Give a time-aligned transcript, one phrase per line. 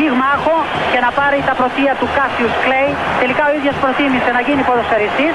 [0.00, 0.56] πυγμάχο
[0.92, 2.90] και να πάρει τα πρωτεία του Κάσιους Κλέη.
[3.22, 5.34] Τελικά ο ίδιος προτίμησε να γίνει ποδοσφαιριστής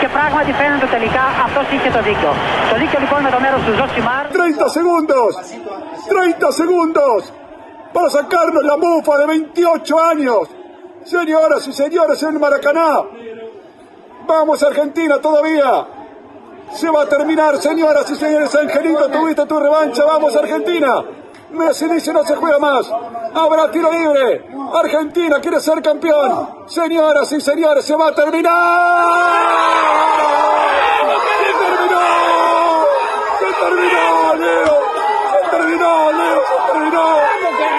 [0.00, 2.32] και πράγματι φαίνεται τελικά αυτός είχε το δίκιο.
[2.70, 4.24] Το δίκιο λοιπόν με το μέρος του Ζοσιμάρ.
[4.36, 5.30] 30 segundos,
[6.14, 7.20] 30 segundos
[7.94, 10.42] para sacarnos la mufa de 28 años.
[11.16, 12.92] Señoras y señores en Maracaná,
[14.32, 15.70] vamos Argentina todavía.
[16.80, 18.50] Se va a terminar, señoras y señores.
[18.54, 20.02] Angelito, tuviste tu revancha.
[20.12, 20.92] Vamos Argentina.
[21.50, 22.90] Messi no se juega más.
[23.34, 24.44] Habrá tiro libre.
[24.72, 26.64] Argentina quiere ser campeón.
[26.66, 29.08] Señoras y señores, se va a terminar.
[31.38, 32.04] Se terminó.
[33.38, 34.76] Se terminó, Leo.
[35.32, 36.40] Se terminó, Leo.
[36.48, 37.06] Se terminó.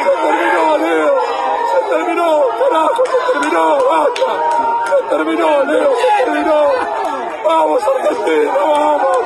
[0.03, 1.15] Se terminó, Leo.
[1.71, 2.29] Se terminó.
[2.59, 3.65] Carajo, se terminó.
[3.89, 4.31] Basta.
[4.89, 5.91] Se terminó, Leo.
[5.95, 6.59] Se terminó.
[7.45, 8.53] Vamos, Argentina.
[8.53, 8.69] Vamos.
[8.69, 8.69] Se terminó.
[8.69, 9.23] ¡Vamos!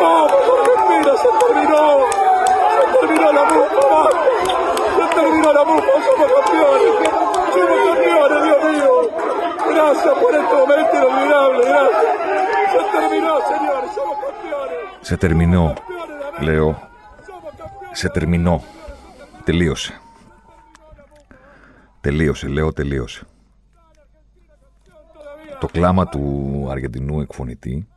[0.00, 1.12] ¡Vamos, Argentina!
[1.16, 2.17] ¡Se terminó!
[15.00, 15.74] Σε τερμινό,
[16.40, 16.88] λέω.
[17.92, 18.62] Σε τερμινό.
[19.44, 20.00] Τελείωσε.
[22.00, 23.26] Τελείωσε, λέω, τελείωσε.
[25.60, 27.88] Το κλάμα του Αργεντινού εκφωνητή,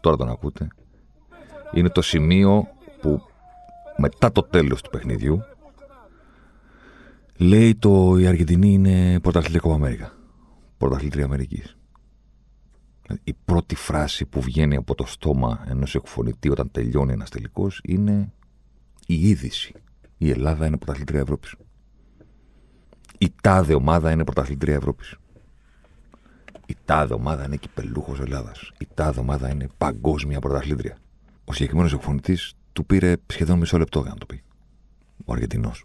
[0.00, 0.68] τώρα τον ακούτε,
[1.72, 2.68] είναι το σημείο
[3.96, 5.42] μετά το τέλος του παιχνιδιού
[7.36, 10.12] λέει το η Αργεντινή είναι πρωταθλητικό Αμέρικα.
[10.78, 11.76] Πρωταθλήτρια Αμερικής.
[13.02, 17.80] Δηλαδή, Η πρώτη φράση που βγαίνει από το στόμα ενός εκφωνητή όταν τελειώνει ένας τελικός
[17.84, 18.32] είναι
[19.06, 19.72] η είδηση.
[20.18, 21.54] Η Ελλάδα είναι πρωταθλήτρια Ευρώπης.
[23.18, 25.16] Η τάδε ομάδα είναι πρωταθλήτρια Ευρώπης.
[26.66, 28.72] Η τάδε ομάδα είναι κυπελούχος Ελλάδας.
[28.78, 30.96] Η τάδε ομάδα είναι παγκόσμια πρωταθλήτρια.
[31.44, 34.42] Ο συγκεκριμένος εκφωνητής του πήρε σχεδόν μισό λεπτό για να το πει.
[35.24, 35.84] Ο Αργεντινός.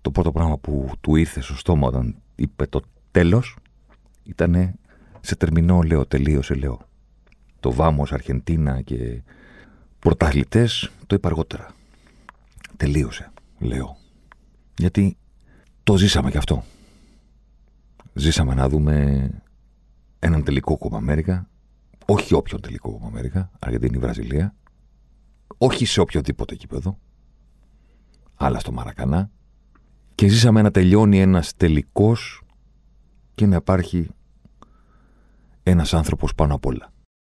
[0.00, 2.80] Το πρώτο πράγμα που του ήρθε στο στόμα όταν είπε το
[3.10, 3.56] τέλος
[4.22, 4.74] ήταν
[5.20, 6.88] σε τερμινό λέω, τελείωσε λέω.
[7.60, 9.22] Το Βάμος, Αρχεντίνα και
[9.98, 11.74] πρωταθλητές το είπα αργότερα.
[12.76, 13.96] Τελείωσε, λέω.
[14.76, 15.16] Γιατί
[15.82, 16.64] το ζήσαμε κι αυτό.
[18.12, 19.28] Ζήσαμε να δούμε
[20.18, 21.48] έναν τελικό κόμμα Αμέρικα,
[22.06, 24.54] όχι όποιον τελικό κόμμα Αμέρικα, Αργεντινή, Βραζιλία,
[25.58, 26.98] όχι σε οποιοδήποτε κήπεδο,
[28.34, 29.30] αλλά στο Μαρακανά,
[30.14, 32.42] και ζήσαμε να τελειώνει ένας τελικός
[33.34, 34.08] και να υπάρχει
[35.62, 36.92] ένας άνθρωπος πάνω απ' όλα.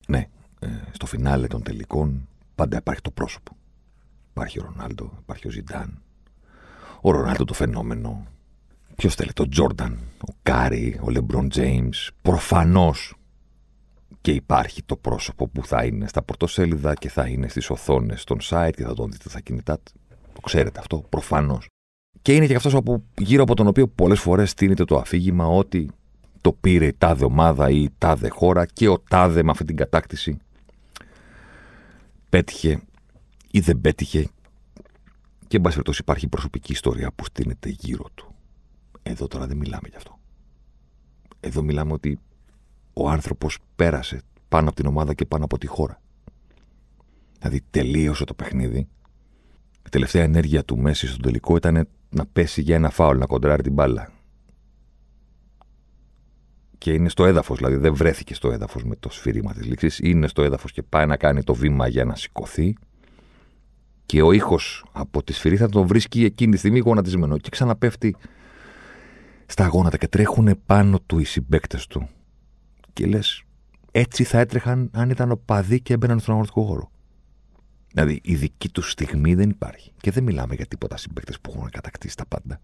[0.08, 0.28] Ναι,
[0.58, 3.56] ε, στο φινάλε των τελικών πάντα υπάρχει το πρόσωπο.
[4.30, 6.02] Υπάρχει ο Ρονάλντο, υπάρχει ο Ζιντάν.
[7.00, 8.26] Ο Ρονάλντο το φαινόμενο.
[8.96, 12.10] Ποιος θέλει, τον Τζόρνταν, ο Κάρι, ο Λεμπρόν Τζέιμς.
[12.22, 13.14] Προφανώς
[14.20, 18.38] και υπάρχει το πρόσωπο που θα είναι στα πρωτοσέλιδα και θα είναι στις οθόνες των
[18.42, 19.78] site και θα τον δείτε στα κινητά.
[20.32, 21.68] Το ξέρετε αυτό, προφανώς.
[22.22, 25.90] Και είναι και αυτός από, γύρω από τον οποίο πολλές φορές στήνεται το αφήγημα ότι
[26.40, 29.76] το πήρε η τάδε ομάδα ή η τάδε χώρα και ο τάδε με αυτή την
[29.76, 30.38] κατάκτηση
[32.28, 32.80] πέτυχε
[33.50, 34.28] ή δεν πέτυχε
[35.46, 38.34] και εν πάση περιπτώσει υπάρχει προσωπική ιστορία που στείνεται γύρω του.
[39.02, 40.18] Εδώ τώρα δεν μιλάμε γι' αυτό.
[41.40, 42.18] Εδώ μιλάμε ότι
[42.98, 46.00] ο άνθρωπος πέρασε πάνω από την ομάδα και πάνω από τη χώρα.
[47.38, 48.88] Δηλαδή τελείωσε το παιχνίδι.
[49.86, 53.62] Η τελευταία ενέργεια του Μέση στον τελικό ήταν να πέσει για ένα φάουλ, να κοντράρει
[53.62, 54.10] την μπάλα.
[56.78, 59.98] Και είναι στο έδαφος, δηλαδή δεν βρέθηκε στο έδαφος με το σφύριμα της λήξης.
[59.98, 62.76] Είναι στο έδαφος και πάει να κάνει το βήμα για να σηκωθεί.
[64.06, 67.38] Και ο ήχος από τη σφυρί θα τον βρίσκει εκείνη τη στιγμή γονατισμένο.
[67.38, 68.16] Και ξαναπέφτει
[69.46, 72.08] στα γόνατα και τρέχουν πάνω του οι συμπαίκτες του.
[72.96, 73.42] Και λες,
[73.90, 76.90] έτσι θα έτρεχαν αν ήταν ο παδί και έμπαιναν στον αγωνιστικό χώρο.
[77.92, 79.92] Δηλαδή η δική τους στιγμή δεν υπάρχει.
[80.00, 82.60] Και δεν μιλάμε για τίποτα συμπαίκτες που έχουν κατακτήσει τα πάντα.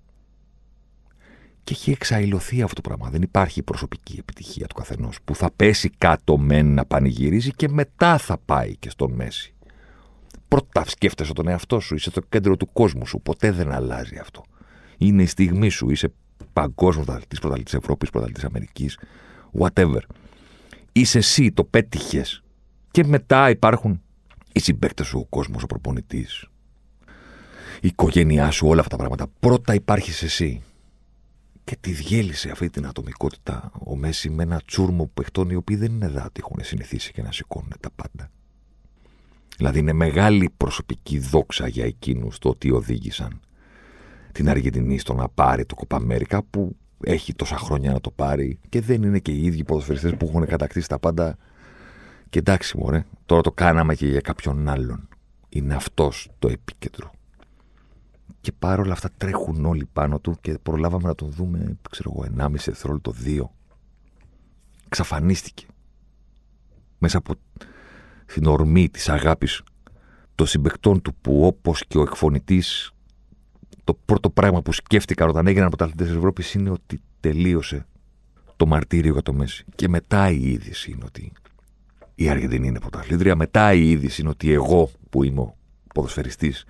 [1.64, 3.10] Και έχει εξαϊλωθεί αυτό το πράγμα.
[3.10, 8.18] Δεν υπάρχει προσωπική επιτυχία του καθενός που θα πέσει κάτω μεν να πανηγυρίζει και μετά
[8.18, 9.54] θα πάει και στον μέση.
[10.48, 13.20] Πρώτα σκέφτεσαι τον εαυτό σου, είσαι στο κέντρο του κόσμου σου.
[13.20, 14.44] Ποτέ δεν αλλάζει αυτό.
[14.98, 16.12] Είναι η στιγμή σου, είσαι
[16.52, 18.98] παγκόσμιος πρωταθλητής, πρωταθλητής Ευρώπης, πρωταθλητής Αμερικής,
[19.58, 20.00] whatever.
[20.92, 22.42] Είσαι εσύ, το πέτυχες.
[22.90, 24.02] Και μετά υπάρχουν
[24.52, 26.46] οι συμπαίκτες σου, ο κόσμος, ο προπονητής,
[27.80, 29.26] η οικογένειά σου, όλα αυτά τα πράγματα.
[29.40, 30.62] Πρώτα υπάρχεις εσύ.
[31.64, 35.92] και τη διέλυσε αυτή την ατομικότητα ο Μέση με ένα τσούρμο παιχτών οι οποίοι δεν
[35.92, 38.30] είναι δάτη, έχουν συνηθίσει και να σηκώνουν τα πάντα.
[39.56, 43.40] Δηλαδή είναι μεγάλη προσωπική δόξα για εκείνους το ότι οδήγησαν
[44.32, 48.80] την Αργεντινή στο να πάρει το Κοπαμέρικα που έχει τόσα χρόνια να το πάρει και
[48.80, 51.36] δεν είναι και οι ίδιοι ποδοσφαιριστές που έχουν κατακτήσει τα πάντα
[52.30, 55.08] και εντάξει μωρέ, τώρα το κάναμε και για κάποιον άλλον.
[55.48, 57.10] Είναι αυτός το επίκεντρο.
[58.40, 62.50] Και παρόλα αυτά τρέχουν όλοι πάνω του και προλάβαμε να τον δούμε, ξέρω εγώ, 1,5
[62.64, 63.50] δευτερόλεπτο, 2.
[64.88, 65.66] Ξαφανίστηκε.
[66.98, 67.34] Μέσα από
[68.26, 69.62] την ορμή της αγάπης
[70.34, 72.92] των συμπεκτών του που όπως και ο εκφωνητής
[73.84, 77.86] το πρώτο πράγμα που σκέφτηκαν όταν έγιναν πρωταθλητές της Ευρώπης είναι ότι τελείωσε
[78.56, 79.64] το μαρτύριο για το Μέση.
[79.74, 81.32] Και μετά η είδηση είναι ότι
[82.14, 83.36] η Αργεντινή είναι πρωταθλήτρια.
[83.36, 85.56] Μετά η είδηση είναι ότι εγώ που είμαι ο
[85.94, 86.64] ποδοσφαιριστής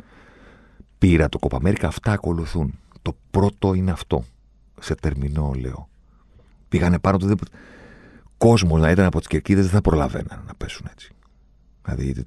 [0.99, 1.87] πήρα το Κοπαμέρικα.
[1.87, 2.79] Αυτά ακολουθούν.
[3.03, 4.25] Το πρώτο είναι αυτό.
[4.81, 5.89] Σε τερμινό λέω.
[6.69, 7.37] Πήγανε πάνω του.
[8.39, 11.13] Κόσμος να ήταν από τις κερκίδες δεν θα προλαβαίναν να πέσουν έτσι.
[11.85, 12.27] Δηλαδή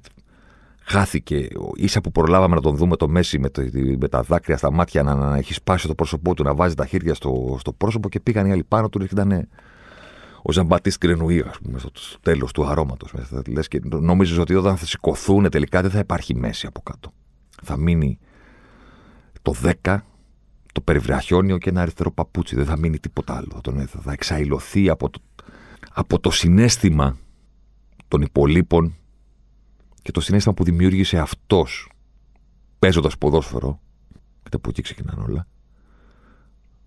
[0.86, 1.48] χάθηκε.
[1.74, 3.62] ίσα που προλάβαμε να τον δούμε το Μέση με, το,
[3.98, 6.86] με τα δάκρυα στα μάτια να, να έχει σπάσει το πρόσωπό του, να βάζει τα
[6.86, 9.48] χέρια στο, στο πρόσωπο και πήγαν οι άλλοι πάνω του και ήταν
[10.42, 11.90] ο Ζαμπατή Κρενουή, ας πούμε, στο
[12.20, 13.12] τέλος του αρώματος.
[13.48, 17.12] Λες και νόμιζε ότι όταν θα σηκωθούν τελικά δεν θα υπάρχει μέση από κάτω.
[17.62, 18.18] Θα μείνει
[19.42, 19.98] το 10,
[20.72, 22.56] το περιβραχιόνιο και ένα αριστερό παπούτσι.
[22.56, 23.60] Δεν θα μείνει τίποτα άλλο.
[23.62, 25.18] Θα, θα εξαϊλωθεί από το,
[25.92, 27.16] από το συνέστημα
[28.08, 28.96] των υπολείπων
[30.06, 31.90] και το συνέστημα που δημιούργησε αυτός
[32.78, 33.80] παίζοντας ποδόσφαιρο.
[34.42, 35.46] Και από εκεί ξεκινάνε όλα.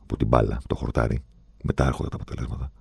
[0.01, 1.19] Από την μπάλα, το χορτάρι.
[1.63, 2.71] Μετά έρχονται τα αποτελέσματα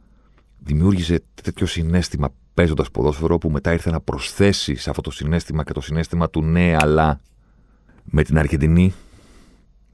[0.59, 5.73] δημιούργησε τέτοιο συνέστημα παίζοντας ποδόσφαιρο που μετά ήρθε να προσθέσει σε αυτό το συνέστημα και
[5.73, 7.21] το συνέστημα του ναι, αλλά
[8.05, 8.95] με την Αργεντινή.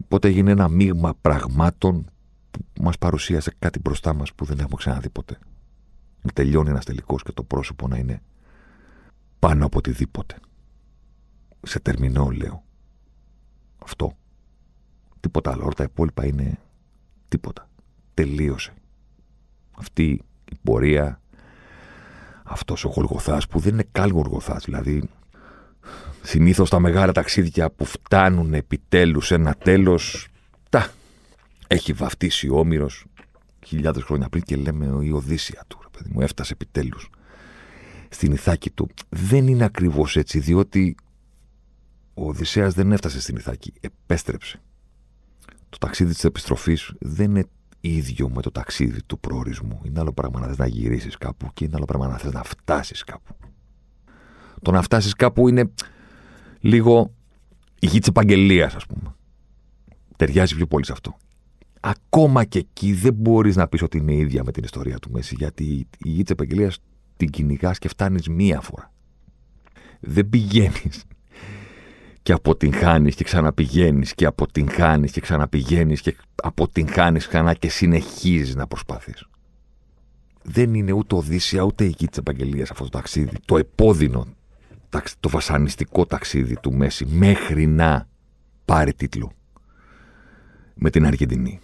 [0.05, 2.11] Οπότε έγινε ένα μείγμα πραγμάτων
[2.51, 5.39] που μας παρουσίασε κάτι μπροστά μας που δεν έχουμε ξαναδεί ποτέ.
[6.23, 8.23] Να τελειώνει ένας τελικός και το πρόσωπο να είναι
[9.45, 10.37] πάνω από οτιδήποτε.
[11.63, 12.65] Σε τερμινό λέω.
[13.79, 14.17] Αυτό.
[15.21, 15.63] Τίποτα άλλο.
[15.63, 16.59] Όλα τα υπόλοιπα είναι
[17.29, 17.69] τίποτα.
[18.15, 18.73] Τελείωσε.
[19.77, 21.21] Αυτή η πορεία,
[22.45, 25.09] αυτός ο Γολγοθάς που δεν είναι καν Γολγοθάς, δηλαδή
[26.23, 30.29] συνήθως τα μεγάλα ταξίδια που φτάνουν επιτέλους ένα τέλος,
[30.71, 30.91] τα
[31.67, 33.05] έχει βαφτίσει ο Όμηρος
[33.67, 37.11] χιλιάδες χρόνια πριν και λέμε η Οδύσσια του, παιδί μου, έφτασε επιτέλους
[38.15, 38.89] στην Ιθάκη του.
[39.09, 40.97] Δεν είναι ακριβώς έτσι, διότι
[42.15, 44.61] ο Οδυσσέας δεν έφτασε στην Ιθάκη, επέστρεψε.
[45.69, 47.45] Το ταξίδι της επιστροφής δεν είναι
[47.81, 49.81] ίδιο με το ταξίδι του προορισμού.
[49.85, 52.43] Είναι άλλο πράγμα να θες να γυρίσεις κάπου και είναι άλλο πράγμα να θες να
[52.43, 53.35] φτάσεις κάπου.
[54.63, 55.71] Το να φτάσεις κάπου είναι
[56.61, 57.15] λίγο
[57.81, 59.15] η γη της επαγγελίας, ας πούμε.
[60.17, 61.17] Ταιριάζει πιο πολύ σε αυτό.
[61.81, 65.35] Ακόμα και εκεί δεν μπορείς να πεις ότι είναι ίδια με την ιστορία του Μέση,
[65.39, 65.65] γιατί
[65.99, 66.79] η γη της επαγγελίας
[67.17, 68.93] την κυνηγάς και φτάνεις μία φορά.
[70.01, 71.05] Δεν πηγαίνεις
[72.23, 79.29] και αποτυγχάνεις και ξαναπηγαίνεις και αποτυγχάνεις και ξαναπηγαίνεις και αποτυγχάνεις ξανά και συνεχίζεις να προσπαθείς.
[80.43, 83.37] Δεν είναι ούτε Οδύσσια ούτε η γη της επαγγελίας αυτό το ταξίδι.
[83.45, 84.27] Το επώδυνο,
[85.21, 88.09] το βασανιστικό ταξίδι του Μέση μέχρι να
[88.65, 89.33] πάρει τίτλο
[90.75, 91.61] με την Αργεντινή.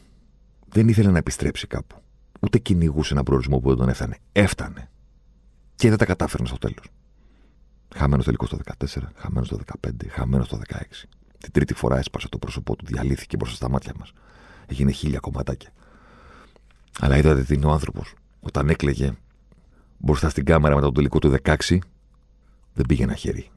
[0.68, 1.96] Δεν ήθελε να επιστρέψει κάπου.
[2.40, 4.16] Ούτε κυνηγούσε έναν προορισμό που δεν τον έφτανε.
[4.32, 4.90] Έφτανε.
[5.80, 6.90] Και δεν τα κατάφερνε στο τέλος.
[7.96, 11.08] Χαμένος τελικός το 14, χαμένος το 15, χαμένος το 16.
[11.38, 14.12] Την τρίτη φορά έσπασε το πρόσωπό του, διαλύθηκε μπροστά στα μάτια μας.
[14.66, 15.70] Έγινε χίλια κομματάκια.
[17.00, 18.14] Αλλά είδατε τι είναι ο άνθρωπος.
[18.40, 19.12] Όταν έκλεγε
[19.98, 21.78] μπροστά στην κάμερα μετά το τελικό του 16,
[22.72, 23.50] δεν πήγε ένα χέρι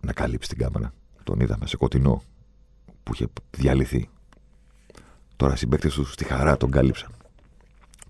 [0.00, 0.92] να καλύψει την κάμερα.
[1.24, 2.22] Τον είδαμε σε κοτεινό
[3.02, 4.08] που είχε διαλυθεί.
[5.36, 7.10] Τώρα οι συμπαίκτες του στη χαρά τον κάλυψαν.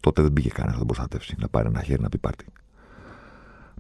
[0.01, 2.47] Τότε δεν πήγε κανένας να τον προστατεύσει, να πάρει ένα χέρι να πει πάρτι.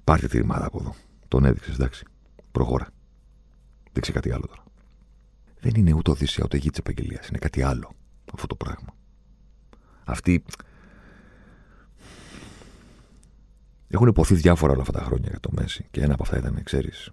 [0.05, 0.95] Πάρτε τη ρημάδα από εδώ.
[1.29, 2.05] Τον έδειξες, εντάξει.
[2.53, 2.89] Προχώρα.
[3.93, 4.65] Δείξε κάτι άλλο τώρα.
[5.61, 7.29] Δεν είναι ούτε Οδύσσια ούτε γη της επαγγελίας.
[7.29, 7.93] Είναι κάτι άλλο
[8.33, 8.95] αυτό το πράγμα.
[10.05, 10.45] Αυτοί.
[13.89, 15.87] Έχουν υποθεί διάφορα όλα αυτά τα χρόνια για το Μέση.
[15.91, 17.11] Και ένα από αυτά ήταν, ξέρεις,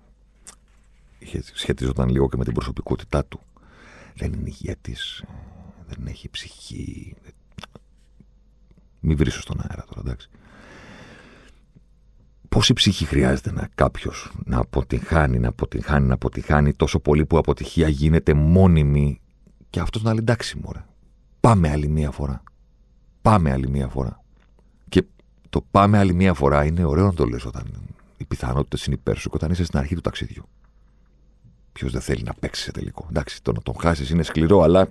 [1.53, 3.39] σχετιζόταν λίγο και με την προσωπικότητά του.
[4.15, 4.95] Δεν είναι ηγέτη,
[5.88, 7.15] δεν έχει ψυχή.
[9.00, 10.29] Μην βρίσω στον αέρα τώρα, εντάξει
[12.55, 17.39] πόση ψυχή χρειάζεται να κάποιος να αποτυγχάνει, να αποτυγχάνει, να αποτυγχάνει τόσο πολύ που η
[17.39, 19.22] αποτυχία γίνεται μόνιμη;
[19.70, 20.86] Και αυτός να λέει εντάξει μωρέ.
[21.39, 22.43] Πάμε άλλη μία φορά.
[23.22, 24.24] Πάμε άλλη μία φορά.
[24.89, 25.03] Και
[25.50, 27.63] το πάμε άλλη μία φορά είναι ωραίο να το λες όταν
[28.17, 30.50] οι πιθανότητες είναι υπέρ σου και όταν είσαι στην αρχή του ταξιδιού.
[31.72, 33.08] Ποιος δεν θέλει να παίξει σε τελικό.
[33.10, 34.89] Εντάξει, το να τον χάσεις είναι σκληρό, αλλά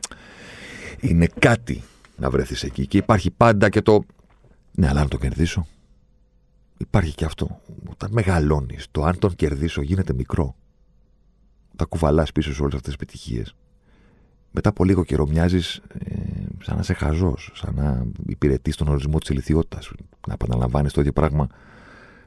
[1.01, 1.83] είναι κάτι
[2.17, 2.87] να βρεθεί εκεί.
[2.87, 4.05] Και υπάρχει πάντα και το.
[4.71, 5.67] Ναι, αλλά αν το κερδίσω.
[6.81, 7.61] Υπάρχει και αυτό.
[7.91, 10.55] Όταν μεγαλώνεις, το αν τον κερδίσω γίνεται μικρό.
[11.77, 13.55] Τα κουβαλάς πίσω σε όλες αυτές τις επιτυχίες.
[14.51, 16.15] Μετά από λίγο καιρό μοιάζεις ε,
[16.63, 19.91] σαν να είσαι χαζός, σαν να υπηρετείς τον ορισμό της ηλικιότητας.
[20.27, 21.47] Να επαναλαμβάνεις το ίδιο πράγμα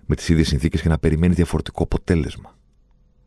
[0.05, 2.57] με τις ίδιες συνθήκες και να περιμένεις διαφορετικό αποτέλεσμα.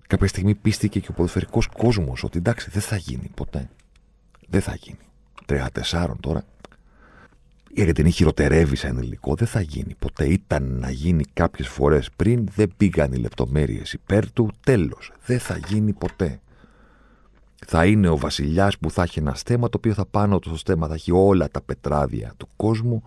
[0.06, 3.71] Κάποια στιγμή πίστηκε και ο ποδοσφαιρικός κόσμος ότι εντάξει, δεν θα γίνει ποτέ.
[4.49, 4.99] Δεν θα γίνει.
[5.47, 6.45] Τρία-τεσσάρων τώρα.
[7.76, 9.35] Η Αργεντινή χειροτερεύει σαν υλικό.
[9.35, 10.25] Δεν θα γίνει ποτέ.
[10.25, 12.49] Ήταν να γίνει κάποιες φορές πριν.
[12.54, 14.50] Δεν πήγαν οι λεπτομέρειες υπέρ του.
[14.64, 15.12] Τέλος.
[15.26, 16.40] Δεν θα γίνει ποτέ.
[17.66, 20.59] Θα είναι ο βασιλιάς που θα έχει ένα στέμα το οποίο θα πάνω του στο
[20.59, 23.02] στέμα θα έχει όλα τα πετράδια του κόσμου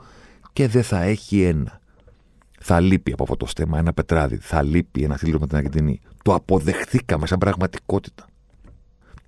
[0.54, 1.80] και δεν θα έχει ένα.
[2.60, 4.38] Θα λείπει από αυτό το στέμα ένα πετράδι.
[4.38, 6.02] Θα λείπει ένα θήλυρο με την Αργεντινή.
[6.24, 8.26] Το αποδεχθήκαμε σαν πραγματικότητα.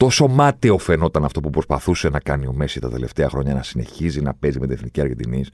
[0.01, 4.21] Τόσο μάταιο φαινόταν αυτό που προσπαθούσε να κάνει ο Μέση τα τελευταία χρόνια, να συνεχίζει
[4.21, 5.49] να παίζει με την εθνική Αργεντινής,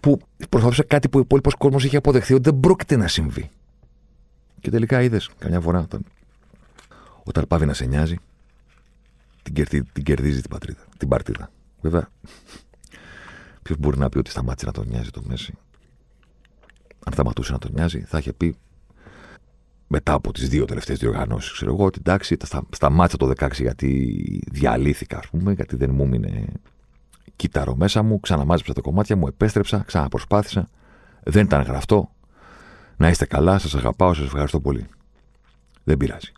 [0.00, 3.50] που προσπαθούσε κάτι που ο υπόλοιπος κόσμος είχε αποδεχθεί ότι δεν πρόκειται να συμβεί.
[4.60, 6.04] Και τελικά είδες καμιά φορά όταν,
[7.24, 8.16] όταν πάβει να σε νοιάζει,
[9.42, 11.50] την, κερδί, την κερδίζει την, πατρίδα, την παρτίδα.
[11.80, 12.08] Βέβαια,
[13.62, 15.54] ποιος μπορεί να πει ότι σταμάτησε να τον νοιάζει το Μέση;
[17.04, 18.56] Αν σταματούσε να τον νοιάζει, θα είχε πει
[19.86, 24.42] μετά από τις δύο τελευταίες διοργανώσεις, ξέρω εγώ, ότι εντάξει, στα, σταμάτησα το 16 γιατί
[24.50, 26.44] διαλύθηκα, ας πούμε, γιατί δεν μου έμεινε
[27.36, 30.70] κύτταρο μέσα μου, ξαναμάζεψα τα κομμάτια μου, επέστρεψα, ξαναπροσπάθησα.
[31.22, 32.10] Δεν ήταν γραφτό.
[32.96, 34.86] Να είστε καλά, σας αγαπάω, σας ευχαριστώ πολύ.
[35.84, 36.32] Δεν πειράζει.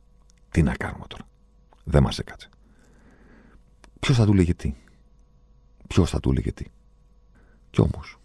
[0.51, 1.25] Τι να κάνουμε τώρα.
[1.85, 2.49] Δεν μας έκατσε.
[4.01, 4.75] Ποιος θα του λέγε τι;
[5.87, 6.65] Ποιος θα του λέγε τι;
[7.71, 8.19] Κι όμως,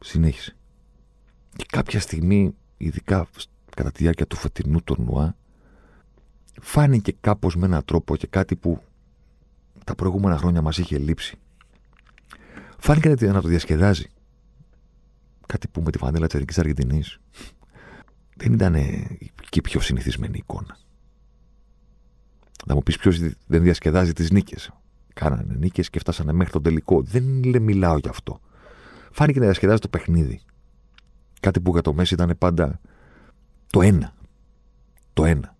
[0.00, 0.56] συνέχισε.
[1.56, 3.28] Και κάποια στιγμή, ειδικά
[3.76, 5.36] κατά τη διάρκεια του φετινού τουρνουά,
[6.60, 8.82] φάνηκε κάπως με έναν τρόπο και κάτι που
[9.84, 11.38] τα προηγούμενα χρόνια μας είχε λείψει.
[12.78, 14.10] Φάνηκε να το διασκεδάζει.
[15.46, 17.20] Κάτι που με τη φανέλα της Εθνικής Αργεντινής
[18.36, 18.74] δεν ήταν
[19.48, 20.78] και η πιο συνηθισμένη εικόνα.
[22.66, 24.70] Να μου πεις ποιος δεν διασκεδάζει τις νίκες.
[25.14, 27.02] Κάνανε νίκες και φτάσανε μέχρι τον τελικό.
[27.02, 28.40] Δεν λέ, μιλάω γι' αυτό.
[29.10, 30.40] Φάνηκε να διασκεδάζει το παιχνίδι.
[31.40, 32.80] Κάτι που για το Μέση ήταν πάντα
[33.76, 34.14] το ένα.
[35.12, 35.56] Το ένα.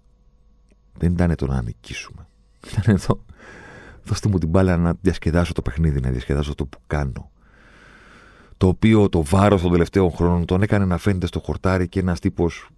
[0.98, 2.26] Δεν ήταν το να νικήσουμε.
[2.70, 3.24] Ήταν εδώ.
[4.04, 7.30] Δώστε μου την μπάλα να διασκεδάσω το παιχνίδι, να διασκεδάσω το που κάνω.
[8.56, 12.20] Το οποίο το βάρος των τελευταίων χρόνων τον έκανε να φαίνεται στο χορτάρι και ένας
[12.20, 12.68] τύπος.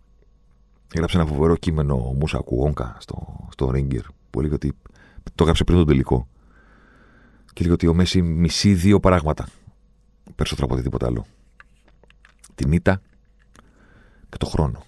[0.92, 4.02] Έγραψε ένα φοβερό κείμενο ο Μούσα Κουγόνκα στο, στο Ρίγκερ.
[4.30, 4.73] Που λέει ότι.
[5.23, 6.28] Το έγραψε πριν τον τελικό.
[7.52, 9.49] Και λέει ότι ο Μέση μισεί δύο πράγματα.
[10.35, 11.26] Περισσότερο από οτιδήποτε άλλο.
[12.54, 13.00] Την ήττα
[14.28, 14.87] και το χρόνο.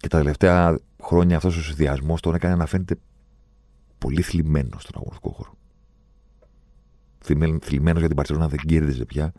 [0.00, 2.96] Και τα τελευταία χρόνια αυτός ο συνδυασμός τον έκανε να φαίνεται
[3.98, 5.54] πολύ θλιμμένος στον αγωνιστικό χώρο.
[7.60, 9.32] Θλιμμένος γιατί η Μπαρσελόνα δεν κέρδιζε πια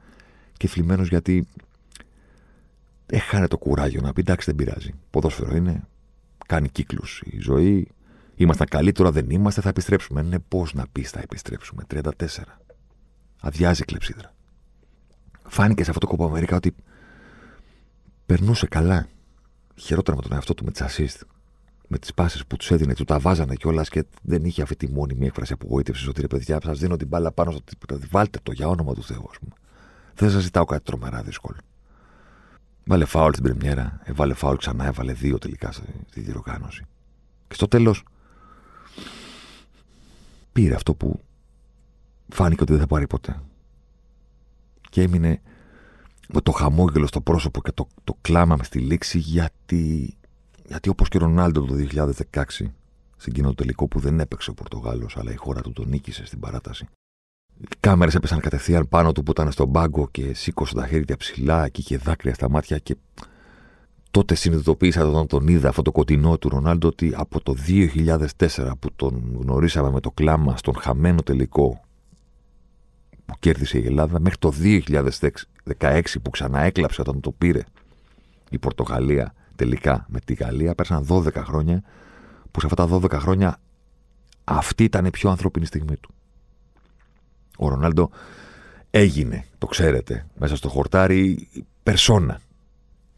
[0.58, 1.48] και θλιμμένος γιατί
[3.06, 4.94] έχανε το κουράγιο να πει εντάξει δεν πειράζει.
[5.10, 5.88] Ποδόσφαιρο είναι,
[6.48, 7.88] κάνει κύκλους η ζωή.
[8.36, 10.22] Ήμασταν καλοί, τώρα δεν είμαστε, θα επιστρέψουμε.
[10.22, 11.84] Ναι, πώς να πεις θα επιστρέψουμε.
[11.88, 12.10] 34.
[13.42, 14.34] Αδειάζει η κλεψίδρα.
[15.48, 16.76] Φάνηκε σε αυτό το κόπο Αμερικά ότι
[18.26, 19.08] περνούσε καλά
[19.82, 21.22] χαιρότερα με τον εαυτό του με τις assist,
[21.88, 24.90] με τις πάσει που τους έδινε, του τα βάζανε κιόλας και δεν είχε αυτή τη
[24.90, 28.00] μόνιμη έκφραση απογοήτευσης ότι ρε παιδιά, σας δίνω την μπάλα πάνω στο τίποτα.
[28.10, 29.54] Βάλτε το για όνομα του Θεού, ας πούμε.
[30.16, 31.58] Δεν σας ζητάω κάτι τρομερά δύσκολο.
[32.84, 36.86] Βάλε φάουλ στην Πρεμιέρα, έβαλε φάουλ ξανά, έβαλε δύο τελικά στη διοργάνωση.
[37.48, 38.04] Και στο τέλος
[40.52, 41.22] πήρε αυτό που
[42.30, 43.42] φάνηκε ότι δεν θα πάρει ποτέ.
[44.90, 45.42] Και έμεινε
[46.34, 50.18] με το χαμόγελο στο πρόσωπο και το, το κλάμα με στη λήξη γιατί,
[50.66, 51.76] γιατί όπως και ο Ρονάλντο το
[52.32, 52.44] 2016
[53.18, 56.40] στην κοινό τελικό που δεν έπαιξε ο Πορτογάλος αλλά η χώρα του τον νίκησε στην
[56.40, 56.88] παράταση
[57.58, 61.70] οι κάμερες έπεσαν κατευθείαν πάνω του που ήταν στον πάγκο και σήκωσε τα χέρια ψηλά
[61.70, 62.98] και είχε δάκρυα στα μάτια και
[64.12, 68.90] τότε συνειδητοποίησα όταν τον είδα αυτό το κοντινό του Ρονάλντο ότι από το 2004 που
[68.96, 71.82] τον γνωρίσαμε με το κλάμα στον χαμένο τελικό
[73.32, 74.54] που κέρδισε η Ελλάδα μέχρι το
[75.78, 77.64] 2016 που ξαναέκλαψε όταν το πήρε
[78.50, 80.76] η Πορτογαλία τελικά με τη Γαλλία.
[80.76, 81.84] Πέρασαν 12 χρόνια
[82.52, 83.58] που σε αυτά τα 12 χρόνια
[84.44, 86.14] αυτή ήταν η πιο ανθρώπινη στιγμή του.
[87.58, 88.10] Ο Ρονάλντο
[88.90, 91.48] έγινε, το ξέρετε, μέσα στο χορτάρι
[91.84, 92.40] περσόνα.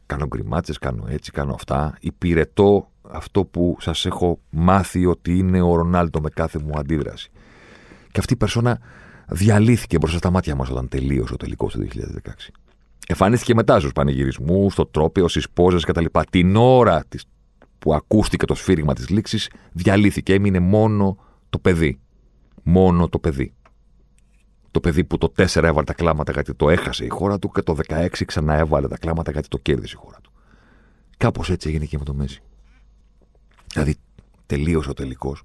[0.06, 1.98] Κάνω γκριμάτσες, κάνω έτσι, κάνω αυτά.
[2.00, 7.32] Υπηρετώ αυτό που σας έχω μάθει ότι είναι ο Ρονάλντο με κάθε μου αντίδραση.
[8.12, 8.80] Και αυτή η περσόνα
[9.34, 12.00] διαλύθηκε μπροστά στα μάτια μας όταν τελείωσε ο τελικός του 2016.
[13.08, 16.06] Εμφανίστηκε μετά στους πανηγυρισμούς, στο τρόπαιο, στις πόζες κτλ.
[16.30, 17.26] Την ώρα της,
[17.80, 20.34] που ακούστηκε το σφύριγμα της λήξης, διαλύθηκε.
[20.34, 21.18] Έμεινε μόνο
[21.50, 22.00] το παιδί.
[22.64, 23.54] Μόνο το παιδί.
[24.72, 27.62] Το παιδί που το 4 έβαλε τα κλάματα γιατί το έχασε η χώρα του και
[27.62, 30.32] το 16 ξανά έβαλε τα κλάματα γιατί το κέρδισε η χώρα του.
[31.18, 32.42] Κάπως έτσι έγινε και με το Μέση.
[33.74, 33.96] Δηλαδή,
[34.46, 35.44] τελείωσε ο τελικός.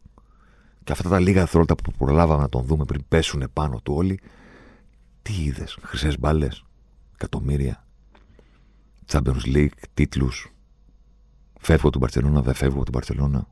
[0.89, 4.21] Και αυτά τα λίγα δευτερόλεπτα που προλάβαμε να τον δούμε πριν πέσουν πάνω του όλοι,
[5.23, 6.65] τι είδες, χρυσές μπάλες,
[7.15, 7.87] εκατομμύρια,
[9.07, 10.53] Champions League, τίτλους.
[11.61, 13.47] Φεύγω από την Παρσελώνα, δεν φεύγω από την Παρσελώνα.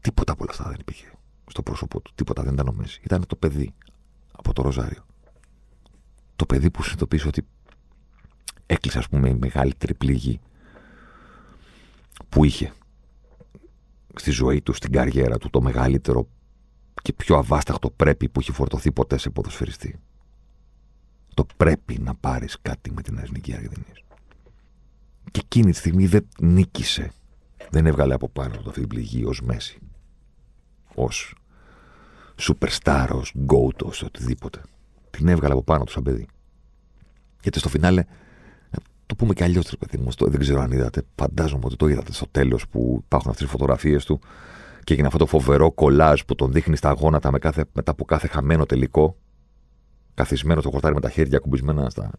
[0.00, 1.12] Τίποτα από όλα αυτά δεν υπήρχε
[1.46, 2.12] στο πρόσωπό του.
[2.14, 3.00] Τίποτα δεν ήταν ο Μέση.
[3.04, 3.74] Ήταν το παιδί
[4.32, 5.06] από το Ροζάριο.
[6.36, 7.46] Το παιδί που συνειδητοποίησε ότι
[8.66, 10.40] έκλεισε, ας πούμε, η μεγαλύτερη πληγή
[12.28, 12.72] που είχε
[14.18, 16.28] στη ζωή του, στην καριέρα του, το μεγαλύτερο
[17.02, 19.98] και πιο αβάσταχτο πρέπει που έχει φορτωθεί ποτέ σε ποδοσφαιριστή.
[21.34, 24.04] Το πρέπει να πάρεις κάτι με την Εθνική Αργεντινής.
[25.30, 27.12] Και εκείνη τη στιγμή δεν νίκησε.
[27.70, 29.78] Δεν έβγαλε από πάνω του αυτή την πληγή ως Μέση.
[30.94, 31.08] Ω
[32.40, 34.62] superstar, ως goat, ως οτιδήποτε.
[35.10, 36.26] Την έβγαλε από πάνω του σαν παιδί.
[37.42, 38.04] Γιατί στο φινάλε,
[39.08, 41.02] το πούμε και αλλιώς, παιδί μου, δεν ξέρω αν είδατε.
[41.14, 44.20] Φαντάζομαι ότι το είδατε στο τέλος που υπάρχουν αυτές οι φωτογραφίες του
[44.84, 48.04] και έγινε αυτό το φοβερό κολάζ που τον δείχνει στα γόνατα με κάθε, μετά από
[48.04, 49.16] κάθε χαμένο τελικό.
[50.14, 52.10] Καθισμένο το χορτάρι με τα χέρια κουμπισμένα στα,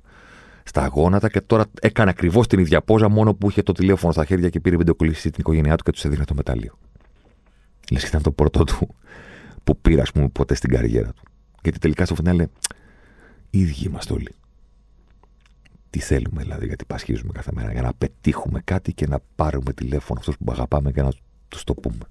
[0.63, 4.25] στα γόνατα και τώρα έκανε ακριβώς την ίδια πόζα μόνο που είχε το τηλέφωνο στα
[4.25, 6.77] χέρια και πήρε βιντεοκολιστή την οικογένειά του και τους έδινε το μετάλλιο.
[7.91, 8.95] Λες και ήταν το πρώτο του
[9.63, 11.23] που πήρε, ας πούμε, ποτέ στην καριέρα του.
[11.63, 12.47] Γιατί τελικά στο φινάλε,
[13.49, 14.35] οι ίδιοι είμαστε όλοι.
[15.89, 20.19] Τι θέλουμε δηλαδή, γιατί πασχίζουμε κάθε μέρα για να πετύχουμε κάτι και να πάρουμε τηλέφωνο
[20.19, 21.11] αυτού που αγαπάμε και να
[21.47, 22.05] τους το πούμε.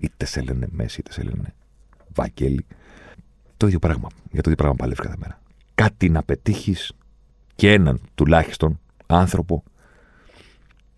[0.00, 1.54] Είτε σε λένε Μέση, είτε σε λένε
[2.14, 2.66] Βαγγέλη.
[3.56, 4.08] Το ίδιο πράγμα.
[4.30, 5.40] Για το ίδιο πράγμα παλεύει κάθε μέρα.
[5.74, 6.92] Κάτι να πετύχεις
[7.54, 9.62] και έναν τουλάχιστον άνθρωπο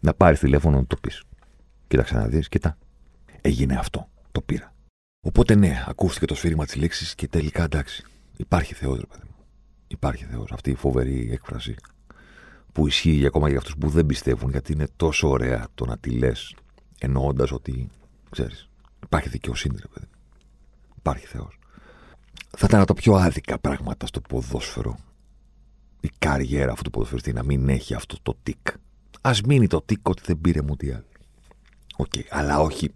[0.00, 1.22] να πάρεις τηλέφωνο να το πεις.
[1.88, 2.78] Κοίταξε να δεις, κοιτά.
[3.40, 4.08] Έγινε αυτό.
[4.32, 4.74] Το πήρα.
[5.20, 8.04] Οπότε ναι, ακούστηκε το σφύριγμα της λέξης και τελικά εντάξει.
[8.36, 9.31] Υπάρχει Θεό, ρε παιδί μου.
[9.92, 10.52] Υπάρχει Θεός.
[10.52, 11.74] Αυτή η φοβερή έκφραση
[12.72, 16.10] που ισχύει ακόμα για αυτούς που δεν πιστεύουν, γιατί είναι τόσο ωραία το να τη
[16.10, 16.54] λες
[16.98, 17.90] εννοώντας ότι
[18.30, 18.68] ξέρεις,
[19.02, 20.06] υπάρχει δικαιοσύνη, ρε παιδί.
[20.98, 21.58] Υπάρχει Θεός.
[22.56, 24.98] Θα ήταν τα πιο άδικα πράγματα στο ποδόσφαιρο.
[26.00, 28.68] Η καριέρα αυτού του ποδοσφαιριστή να μην έχει αυτό το τικ.
[29.20, 31.02] Ας μείνει το τικ ότι δεν πήρε μουντιάλ.
[31.96, 32.94] OK, okay, αλλά όχι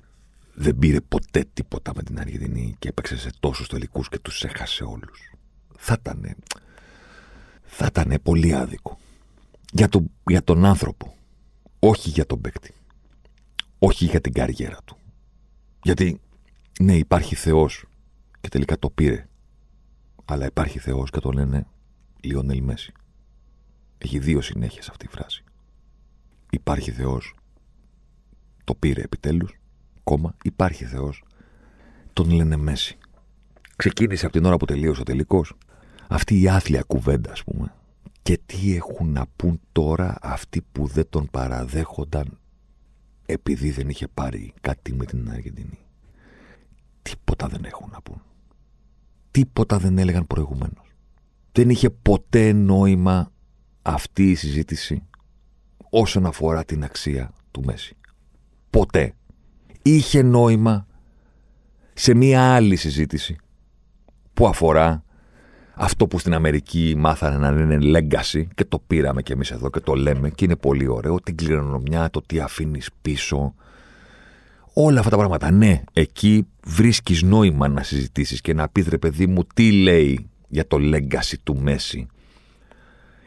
[0.55, 4.85] δεν πήρε ποτέ τίποτα με την Αργεντινή και έπαιξε σε τόσους τελικούς και τους έχασε
[4.85, 5.33] όλους.
[5.77, 6.37] Θα ήταν.
[7.79, 8.99] Θα ήταν πολύ άδικο.
[9.73, 11.17] Για, το, για τον άνθρωπο.
[11.79, 12.75] Όχι για τον παίκτη.
[13.79, 14.97] Όχι για την καριέρα του.
[15.83, 16.21] Γιατί,
[16.81, 17.85] ναι, υπάρχει Θεός
[18.41, 19.29] και τελικά το πήρε.
[20.25, 21.67] Αλλά υπάρχει Θεός και το λένε
[22.21, 22.93] Λιονέλ Μέση.
[23.99, 25.45] Έχει δύο συνέχειες αυτή η φράση.
[26.51, 27.35] Υπάρχει Θεός.
[28.65, 29.59] Το πήρε επιτέλους
[29.99, 31.25] ακόμα υπάρχει Θεός.
[32.13, 32.99] Τον λένε Μέση.
[33.77, 35.57] Ξεκίνησε από την ώρα που τελείωσε ο τελικός.
[36.09, 37.75] Αυτή η άθλια κουβέντα, ας πούμε.
[38.23, 42.39] Και τι έχουν να πούν τώρα αυτοί που δεν τον παραδέχονταν
[43.27, 45.79] επειδή δεν είχε πάρει κάτι με την Αργεντινή.
[47.03, 48.23] Τίποτα δεν έχουν να πούν.
[49.31, 50.95] Τίποτα δεν έλεγαν προηγουμένως.
[51.53, 53.33] Δεν είχε ποτέ νόημα
[53.83, 55.03] αυτή η συζήτηση
[55.91, 57.97] όσον αφορά την αξία του Μέση.
[58.71, 59.15] Ποτέ
[59.83, 60.87] είχε νόημα
[61.95, 63.37] σε μία άλλη συζήτηση
[64.35, 65.05] που αφορά
[65.79, 69.81] αυτό που στην Αμερική μάθανε να είναι legacy και το πήραμε κι εμείς εδώ και
[69.81, 73.55] το λέμε και είναι πολύ ωραίο, την κληρονομιά, το τι αφήνεις πίσω,
[74.73, 75.51] όλα αυτά τα πράγματα.
[75.51, 80.67] Ναι, εκεί βρίσκεις νόημα να συζητήσεις και να πεις ρε παιδί μου τι λέει για
[80.67, 82.07] το legacy του Μέση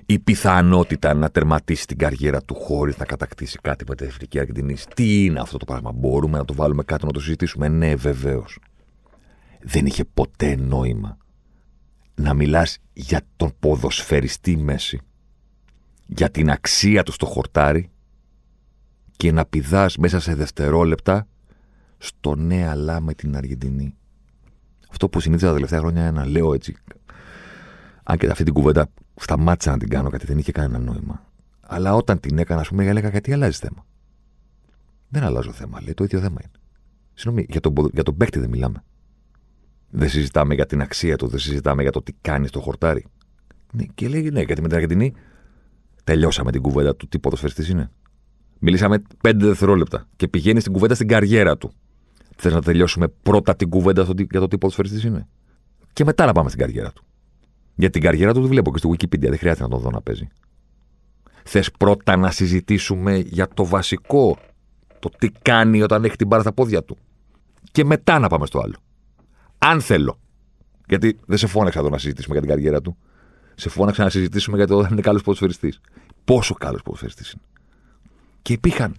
[0.06, 4.86] η πιθανότητα να τερματίσει την καριέρα του χωρίς να κατακτήσει κάτι με την Εθνική Αργεντινής.
[4.96, 8.60] Τι είναι αυτό το πράγμα, μπορούμε να το βάλουμε κάτω να το συζητήσουμε; Ναι, βεβαίως.
[9.62, 11.18] Δεν είχε ποτέ νόημα
[12.20, 15.00] να μιλάς για τον ποδοσφαιριστή Μέση,
[16.06, 17.90] για την αξία του στο χορτάρι
[19.18, 21.28] και να πηδάς μέσα σε δευτερόλεπτα
[21.98, 23.96] στο ναι αλλά με την Αργεντινή.
[24.90, 26.76] Αυτό που συνήθιζα τα τελευταία χρόνια είναι να λέω έτσι,
[28.04, 31.28] αν και αυτή την κουβέντα σταμάτησα να την κάνω γιατί δεν είχε κανένα νόημα.
[31.62, 33.86] Αλλά όταν την έκανα, ας πούμε, έλεγα γιατί αλλάζει θέμα;
[35.10, 35.94] Δεν αλλάζω θέμα, λέει.
[35.94, 36.52] Το ίδιο θέμα είναι.
[37.14, 38.84] Συγγνώμη, για τον, για τον παίκτη δεν μιλάμε.
[39.90, 43.06] Δεν συζητάμε για την αξία του, δεν συζητάμε για το τι κάνεις στο χορτάρι.
[43.74, 45.14] Ναι, και λέει ναι, γιατί με την Αργεντινή
[46.04, 47.92] τελειώσαμε την κουβέντα του τι ποδοσφαιριστής είναι.
[48.60, 51.72] Μιλήσαμε πέντε δευτερόλεπτα και πηγαίνει στην κουβέντα στην καριέρα του.
[52.36, 55.28] Θες να τελειώσουμε πρώτα την κουβέντα για το τι ποδοσφαιριστής είναι;
[55.94, 57.04] Και μετά να πάμε στην καριέρα του.
[57.76, 59.20] Για την καριέρα του τη βλέπω και στο Wikipedia.
[59.20, 60.28] Δεν χρειάζεται να τον δω να παίζει.
[61.44, 64.38] Θες πρώτα να συζητήσουμε για το βασικό.
[65.00, 66.98] Το τι κάνει όταν έχει την μπάρα στα πόδια του.
[67.72, 68.76] Και μετά να πάμε στο άλλο.
[69.60, 70.20] Αν θέλω.
[70.88, 72.98] Γιατί δεν σε φώναξα εδώ να συζητήσουμε για την καριέρα του.
[73.56, 75.80] Σε φώναξα να συζητήσουμε για το όταν είναι καλός ποδοσφαιριστής.
[76.26, 77.44] Πόσο καλός ποδοσφαιριστής είναι.
[78.42, 78.96] Και υπήρχαν.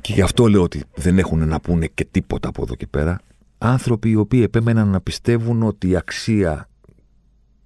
[0.00, 3.20] Και γι' αυτό λέω ότι δεν έχουν να πούνε και τίποτα από εδώ και πέρα.
[3.58, 6.68] Άνθρωποι οι οποίοι επέμεναν να πιστεύουν ότι η αξία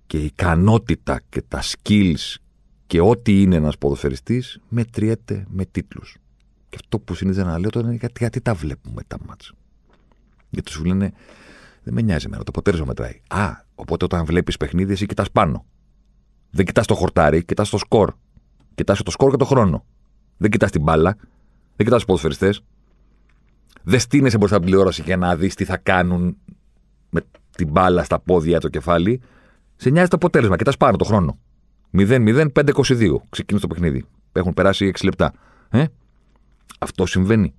[0.06, 2.34] και η ικανότητα και τα skills
[2.86, 6.16] και ό,τι είναι ένας ποδοσφαιριστής μετριέται με τίτλους.
[6.68, 9.52] Και αυτό που συνήθιζα να λέω τώρα είναι γιατί, γιατί τα βλέπουμε τα μάτς.
[10.50, 11.12] Γιατί σου λένε
[11.86, 13.20] δεν με νοιάζει εμένα, το αποτέλεσμα μετράει.
[13.28, 15.64] Α, οπότε όταν βλέπεις παιχνίδι, εσύ κοιτάς πάνω.
[16.50, 18.14] Δεν κοιτάς το χορτάρι, κοιτάς το σκορ.
[18.74, 19.84] Κοιτάς το σκορ και το χρόνο.
[20.36, 21.16] Δεν κοιτάς την μπάλα,
[21.76, 22.62] δεν κοιτάς τους ποδοσφαιριστές.
[23.82, 26.36] Δεν στείνεσαι μπροστά από την τηλεόραση για να δεις τι θα κάνουν
[27.10, 27.20] με
[27.56, 29.20] την μπάλα στα πόδια, το κεφάλι.
[29.76, 31.38] Σε νοιάζει το αποτέλεσμα, κοιτάς πάνω το χρόνο.
[31.92, 33.16] 0-0, 5-22.
[33.28, 34.04] Ξεκίνησε το παιχνίδι.
[34.32, 35.32] Έχουν περάσει 6 λεπτά.
[35.70, 35.84] Ε;
[36.78, 37.54] Αυτό συμβαίνει.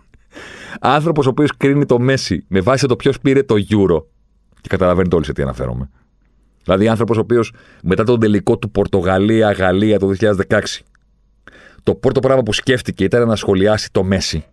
[0.80, 4.04] Άνθρωπος ο οποίος κρίνει το Μέση με βάση το ποιος πήρε το Euro.
[4.62, 5.90] Και καταλαβαίνετε όλοι σε τι αναφέρομαι.
[6.64, 7.54] Δηλαδή, άνθρωπος ο οποίος
[7.84, 10.62] μετά τον τελικό του Πορτογαλία-Γαλλία το 2016,
[11.84, 14.46] το πρώτο πράγμα που σκέφτηκε ήταν να σχολιάσει το Μέση.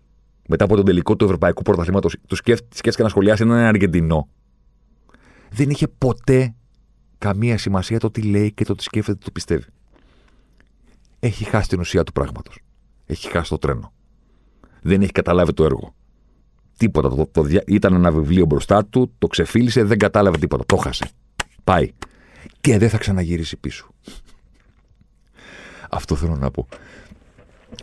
[0.47, 4.29] Μετά από τον τελικό του Ευρωπαϊκού Πρωταθλήματος, του σκέφτηκε να σχολιάσει έναν Αργεντινό.
[5.49, 6.55] Δεν είχε ποτέ
[7.17, 9.65] καμία σημασία το τι λέει και το τι σκέφτεται, το πιστεύει.
[11.19, 12.59] Έχει χάσει την ουσία του πράγματος.
[13.05, 13.93] Έχει χάσει το τρένο.
[14.81, 15.95] Δεν έχει καταλάβει το έργο.
[16.77, 17.09] Τίποτα.
[17.09, 20.65] Το, το, ήταν ένα βιβλίο μπροστά του, το ξεφίλησε, δεν κατάλαβε τίποτα.
[20.65, 21.09] Το χάσε.
[21.63, 21.91] Πάει.
[22.61, 23.87] Και δεν θα ξαναγυρίσει πίσω.
[25.89, 26.67] Αυτό θέλω να πω.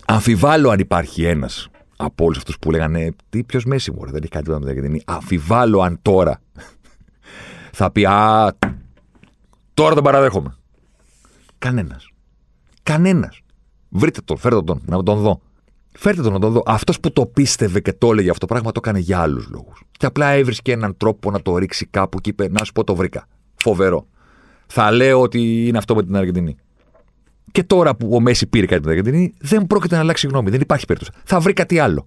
[0.07, 1.69] Αμφιβάλλω αν υπάρχει ένας
[2.05, 5.03] από όλους αυτούς που λέγανε Τι, ποιος μέση μου, δεν έχει κάτι με την Αργεντινή.
[5.05, 6.41] Αμφιβάλλω αν τώρα
[7.79, 8.57] θα πει Α,
[9.75, 10.57] τώρα τον παραδέχομαι.
[11.59, 12.09] Κανένας.
[12.83, 13.41] Κανένας.
[13.89, 15.41] Βρείτε τον, φέρτε τον, να τον δω.
[15.93, 16.63] Φέρτε τον να τον δω.
[16.67, 19.83] Αυτός που το πίστευε και το έλεγε αυτό το πράγμα το έκανε για άλλους λόγους.
[19.91, 22.95] Και απλά έβρισκε έναν τρόπο να το ρίξει κάπου και είπε: Να σου πω το
[22.95, 23.27] βρήκα.
[23.55, 24.07] Φοβερό.
[24.67, 26.57] Θα λέω ότι είναι αυτό με την Αργεντινή.
[27.53, 30.51] Και τώρα που ο Μέση πήρε κάτι με την Αργεντινή, δεν πρόκειται να αλλάξει γνώμη.
[30.51, 31.19] Δεν υπάρχει περίπτωση.
[31.25, 32.05] Θα βρει κάτι άλλο.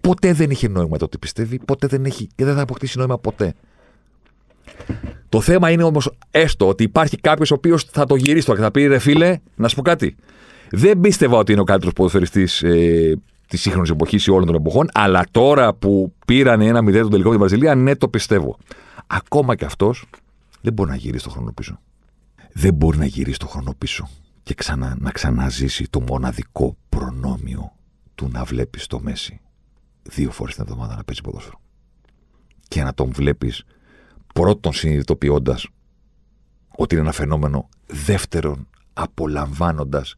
[0.00, 3.18] Ποτέ δεν είχε νόημα το ότι πιστεύει, ποτέ δεν έχει και δεν θα αποκτήσει νόημα
[3.18, 3.54] ποτέ.
[5.28, 8.64] Το θέμα είναι όμως έστω ότι υπάρχει κάποιος ο οποίος θα το γυρίσει τώρα και
[8.64, 10.16] θα πει: Ρε φίλε, να σου πω κάτι.
[10.70, 14.88] Δεν πίστευα ότι είναι ο καλύτερος ποδοσφαιριστής ε, της σύγχρονης εποχής ή όλων των εποχών,
[14.92, 18.58] αλλά τώρα που πήραν ένα μηδέν τον τελικό με την Βραζιλία, ναι, το πιστεύω.
[19.06, 20.04] Ακόμα και αυτός
[20.60, 21.80] δεν μπορεί να γυρίσει το χρόνο πίσω.
[22.52, 24.08] Δεν μπορεί να γυρίσει το χρόνο πίσω
[24.46, 27.72] και ξανά, να ξαναζήσει το μοναδικό προνόμιο
[28.14, 29.40] του να βλέπεις το Μέση
[30.02, 31.60] δύο φορές την εβδομάδα να παίζει ποδόσφαιρο.
[32.68, 33.64] Και να τον βλέπεις
[34.34, 35.68] πρώτον συνειδητοποιώντας
[36.76, 40.14] ότι είναι ένα φαινόμενο, δεύτερον απολαμβάνοντας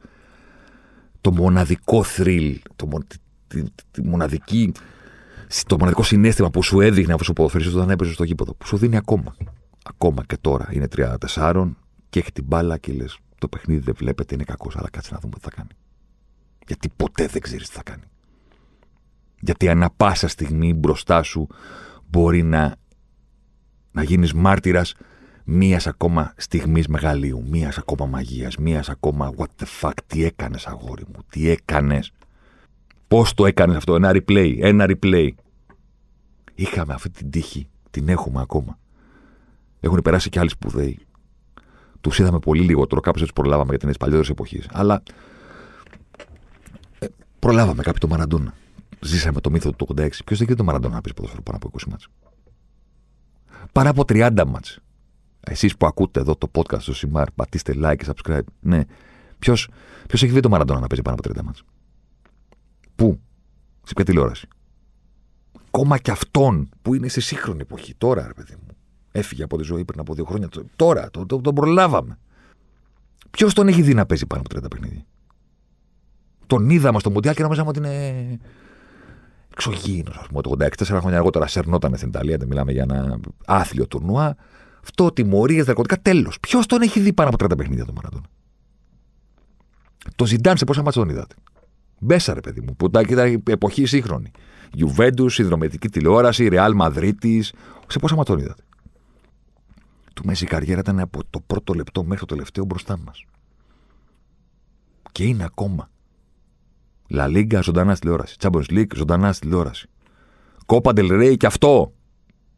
[1.21, 2.89] το μοναδικό θρίλ, το,
[3.47, 4.73] τη, τη, μοναδική,
[5.67, 8.77] το μοναδικό συνέστημα που σου έδειχνε αυτό ο ποδοσφαιριστή όταν έπαιζες στο γήπεδο, που σου
[8.77, 9.37] δίνει ακόμα.
[9.85, 10.69] Ακόμα και τώρα.
[10.71, 11.71] Είναι 34
[12.09, 15.21] και έχει την μπάλα και λες: Το παιχνίδι δεν βλέπετε, είναι κακός, αλλά κάτσε να
[15.21, 15.71] δούμε τι θα κάνει.
[16.67, 18.03] Γιατί ποτέ δεν ξέρεις τι θα κάνει.
[19.41, 21.49] Γιατί ανά πάσα στιγμή μπροστά σου
[22.11, 22.77] μπορεί να,
[23.93, 24.95] να γίνεις μάρτυρας
[25.45, 31.05] μίας ακόμα στιγμής μεγαλείου, μίας ακόμα μαγείας, μίας ακόμα what the fuck, τι έκανες, αγόρι
[31.07, 32.13] μου, τι έκανες.
[33.09, 35.29] Πώς το έκανες αυτό, ένα replay, ένα replay.
[36.55, 38.79] Είχαμε αυτή την τύχη, την έχουμε ακόμα.
[39.81, 40.99] Έχουν περάσει και άλλοι σπουδαίοι.
[42.01, 44.63] Τους είδαμε πολύ λιγότερο, κάπως έτσι προλάβαμε γιατί είναι τη παλιότερη εποχή.
[44.73, 45.03] Αλλά
[46.99, 47.07] ε,
[47.39, 48.55] προλάβαμε κάποιοι το Μαραντούνα.
[49.01, 49.95] ζήσαμε το μύθο του 86.
[49.97, 52.09] Ποιος δεν ξέρει το Μαραντόνα να πεις ποδόσφαιρο πάνω από 20 μάτς;
[53.73, 54.79] Πάνω από 30 μάτς.
[55.41, 58.41] Εσείς που ακούτε εδώ το podcast του Σιμάρ, πατήστε like και subscribe.
[58.61, 58.85] Ναι.
[59.39, 59.69] Ποιος
[60.07, 61.63] ποιος έχει δει το Μαραντόνα να παίζει πάνω από 30 μάτς;
[62.95, 63.21] Πού,
[63.83, 64.49] σε ποια τηλεόραση;
[65.67, 67.95] Ακόμα και αυτόν που είναι σε σύγχρονη εποχή.
[67.95, 68.68] Τώρα, ρε παιδί μου.
[69.19, 70.49] Έφυγε από τη ζωή πριν από δύο χρόνια.
[70.77, 72.19] Τώρα, τον το, το προλάβαμε.
[73.31, 75.05] Ποιος τον έχει δει να παίζει πάνω από 30 παιχνίδια;
[76.47, 78.39] Τον είδαμε στο Μουντιάλ και νομίζαμε ότι είναι
[79.53, 80.41] εξωγήινος, ας πούμε.
[80.43, 84.37] Το 86, χρόνια αργότερα σερνόταν στην Ιταλία, δεν μιλάμε για ένα άθλιο τουρνουά.
[84.83, 86.41] Αυτό, τιμωρίες, δρακωτικά, τέλος.
[86.41, 88.27] Ποιος τον έχει δει πάνω από 30 παιχνίδια το Μαραντόνα;
[90.17, 91.35] Το Ζιντάν σε πόσα μάτια τον είδατε;
[91.99, 94.31] Μπέσα, ρε παιδί μου, που ήταν εποχή σύγχρονη.
[94.73, 97.43] Γιουβέντους, συνδρομητική τηλεόραση, Ρεάλ Μαδρίτη.
[97.87, 98.63] Σε πόσα μάτια τον είδατε;
[100.19, 103.25] Του Μέση η καριέρα ήταν από το πρώτο λεπτό μέχρι το τελευταίο μπροστά μας.
[105.13, 105.91] Και είναι ακόμα.
[107.09, 108.37] Λα Λίγκα ζωντανά στη τηλεόραση.
[108.41, 109.89] Champions League ζωντανά στη τηλεόραση.
[110.67, 111.93] Κόπα Del και αυτό.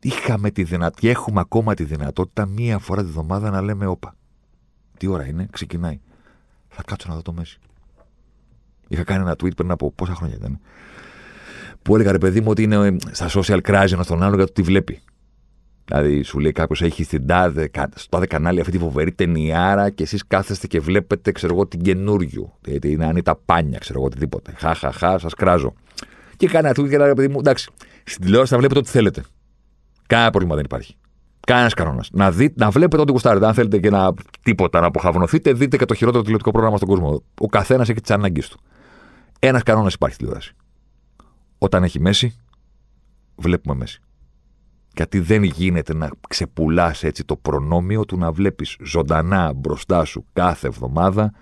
[0.00, 4.16] Είχαμε τη δυνατότητα, έχουμε ακόμα τη δυνατότητα μία φορά τη βδομάδα να λέμε όπα.
[4.96, 6.00] Τι ώρα είναι, ξεκινάει.
[6.68, 7.58] Θα κάτσω να δω το Μέση.
[8.88, 10.60] Είχα κάνει ένα tweet πριν από πόσα χρόνια ήταν.
[11.82, 14.52] Που έλεγα ρε παιδί μου ότι είναι στα social crisis ένα στον άλλο για το
[14.52, 15.02] τι βλέπει.
[15.92, 20.02] Δηλαδή, σου λέει κάποιος έχει στην τάδε, στο τάδε κανάλι αυτή τη φοβερή ταινιάρα και
[20.02, 22.52] εσείς κάθεστε και βλέπετε, ξέρω εγώ, την καινούριου.
[22.66, 24.52] Γιατί είναι ανήτα πάνια, ξέρω εγώ, οτιδήποτε.
[24.56, 25.72] Χα, χα, χα, σας κράζω.
[26.36, 27.70] Και κάνει αυτό και λέει, παιδί μου, εντάξει,
[28.04, 29.22] στην τηλεόραση θα βλέπετε ό,τι θέλετε.
[30.06, 30.96] Κανένα πρόβλημα δεν υπάρχει.
[31.46, 32.08] Κανένας κανόνας.
[32.12, 33.46] Να, να βλέπετε ό,τι γουστάρετε.
[33.46, 37.22] Αν θέλετε και να τίποτα να αποχαυνοθείτε, δείτε και το χειρότερο τηλεοπτικό πρόγραμμα στον κόσμο.
[37.40, 38.60] Ο καθένας έχει τις ανάγκες του.
[39.38, 40.54] Ένας κανόνας υπάρχει στη τηλεόραση.
[41.58, 42.36] Όταν έχει μέση,
[43.36, 44.00] βλέπουμε μέση.
[44.94, 50.66] Γιατί δεν γίνεται να ξεπουλάς έτσι το προνόμιο του να βλέπεις ζωντανά μπροστά σου κάθε
[50.66, 51.32] εβδομάδα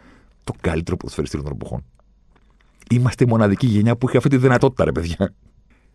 [0.45, 1.85] το καλύτερο ποδοσφαιριστήριο των εποχών.
[2.91, 5.35] Είμαστε η μοναδική γενιά που είχε αυτή τη δυνατότητα, ρε παιδιά.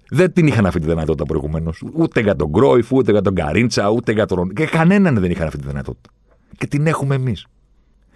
[0.10, 1.84] Δεν την είχαν αυτή τη δυνατότητα προηγουμένως.
[1.94, 4.54] Ούτε για τον Γκρόιφ, ούτε για τον Καρίντσα, ούτε για τον.
[4.54, 6.10] Και κανέναν δεν είχαν αυτή τη δυνατότητα.
[6.58, 7.48] Και την έχουμε εμείς.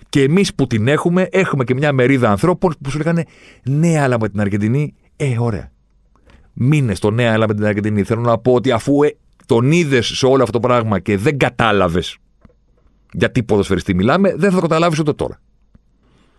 [0.10, 3.24] Και εμείς που την έχουμε, έχουμε και μια μερίδα ανθρώπων που σου λέγανε
[3.64, 5.72] Ναι, αλλά με την Αργεντινή, ε, ωραία.
[6.54, 8.04] Μήνε στο ναι, αλλά με την Αργεντινή.
[8.04, 11.38] Θέλω να πω ότι αφού ε, τον είδες σε όλο αυτό το πράγμα και δεν
[11.38, 12.18] κατάλαβες
[13.14, 15.40] γιατί ποδοσφαιριστή μιλάμε, δεν θα το καταλάβεις ούτε τώρα.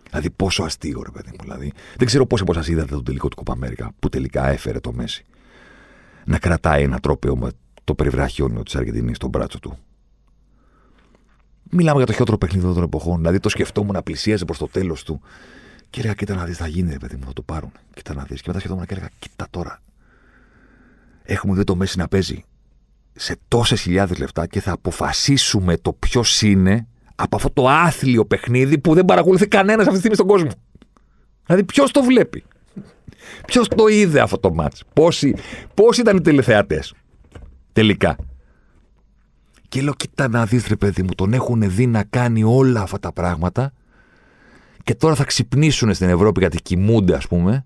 [0.09, 1.37] Δηλαδή, πόσο αστείο, ρε παιδί μου.
[1.41, 4.79] Δηλαδή, δεν ξέρω πόσοι από εσάς είδατε το τελικό του Κοπα Αμέρικα που τελικά έφερε
[4.79, 5.25] το Μέση
[6.25, 7.51] να κρατάει ένα τρόπαιο με
[7.83, 9.77] το περιβραχιόνιο της Αργεντινής στον μπράτσο του.
[11.71, 13.17] Μιλάμε για το χειρότερο παιχνίδι των εποχών.
[13.17, 15.21] Δηλαδή, το σκεφτόμουν να πλησίαζε προς το τέλος του.
[15.89, 17.71] Και έλεγα, κοίτα να δεις, θα γίνει, ρε παιδί μου, θα το πάρουν.
[17.93, 18.37] Κοίτα να δεις.
[18.37, 19.81] Και μετά σκεφτόμουν και έλεγα, κοίτα τώρα.
[21.23, 22.43] Έχουμε δει το Μέση να παίζει
[23.21, 28.77] σε τόσες χιλιάδες λεφτά και θα αποφασίσουμε το ποιος είναι από αυτό το άθλιο παιχνίδι
[28.77, 30.49] που δεν παρακολουθεί κανένας αυτή τη στιγμή στον κόσμο.
[31.45, 32.43] Δηλαδή, ποιος το βλέπει;
[33.45, 35.35] Ποιος το είδε αυτό το μάτς; Πόσοι,
[35.73, 36.93] πόσοι ήταν οι τηλεθεατές.
[37.73, 38.15] Τελικά;
[39.69, 42.99] Και λέω, κοίτα να δεις ρε παιδί μου, τον έχουν δει να κάνει όλα αυτά
[42.99, 43.73] τα πράγματα
[44.83, 47.65] και τώρα θα ξυπνήσουν στην Ευρώπη γιατί κοιμούνται ας πούμε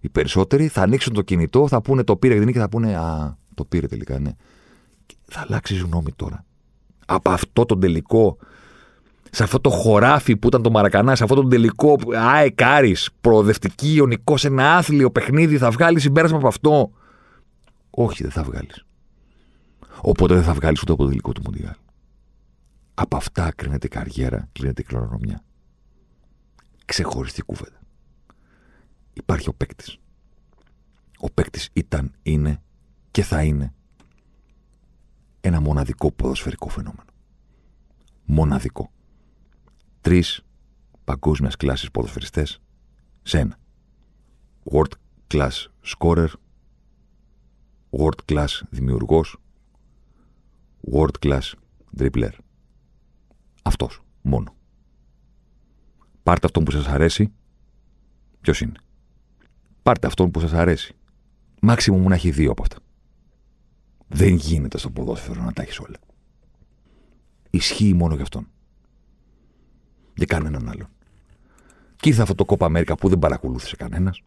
[0.00, 3.64] οι περισσότεροι, θα ανοίξουν το κινητό, θα πούνε το πήρε και θα πούνε α, το
[3.64, 4.30] πήρε τελικά, ναι.
[5.32, 6.44] Και θα αλλάξει γνώμη τώρα.
[7.06, 8.36] Από αυτό το τελικό
[9.30, 13.94] σε αυτό το χωράφι που ήταν το Μαρακανά, σε αυτό το τελικό ΑΕΚ Άρης, προοδευτική,
[13.94, 16.92] ιονικό, σε ένα άθλιο παιχνίδι, θα βγάλει συμπέρασμα από αυτό.
[17.90, 18.84] Όχι, δεν θα βγάλεις.
[20.00, 21.74] Οπότε δεν θα βγάλεις ούτε από το τελικό του Μουντιάλ.
[22.94, 25.42] Από αυτά κρίνεται η καριέρα, κρίνεται η κληρονομιά.
[26.84, 27.80] Ξεχωριστή κουβέντα.
[29.12, 29.98] Υπάρχει ο παίκτης.
[31.18, 32.62] Ο παίκτης ήταν, είναι
[33.10, 33.72] και θα είναι
[35.44, 37.10] ένα μοναδικό ποδοσφαιρικό φαινόμενο.
[38.24, 38.90] Μοναδικό
[40.00, 40.44] τρεις
[41.04, 42.60] παγκόσμιας κλάση ποδοσφαιριστές
[43.22, 43.58] σε ένα.
[44.72, 44.92] World
[45.34, 46.28] class scorer,
[47.90, 49.36] world class δημιουργός,
[50.92, 51.52] world class
[51.98, 52.32] dribbler.
[53.62, 54.54] Αυτός μόνο.
[56.22, 57.32] Πάρτε αυτόν που σας αρέσει.
[58.40, 58.78] Ποιος είναι;
[59.82, 60.96] Πάρτε αυτόν που σας αρέσει.
[61.60, 62.76] Μάξιμο μου να έχει δύο από αυτά.
[64.12, 65.96] Δεν γίνεται στο ποδόσφαιρο να τα έχεις όλα.
[67.50, 68.46] Ισχύει μόνο για αυτόν
[70.14, 70.88] για κανέναν άλλον.
[71.96, 74.22] Και ήρθε αυτό το κόπα Αμέρικα που δεν παρακολούθησε κανένας.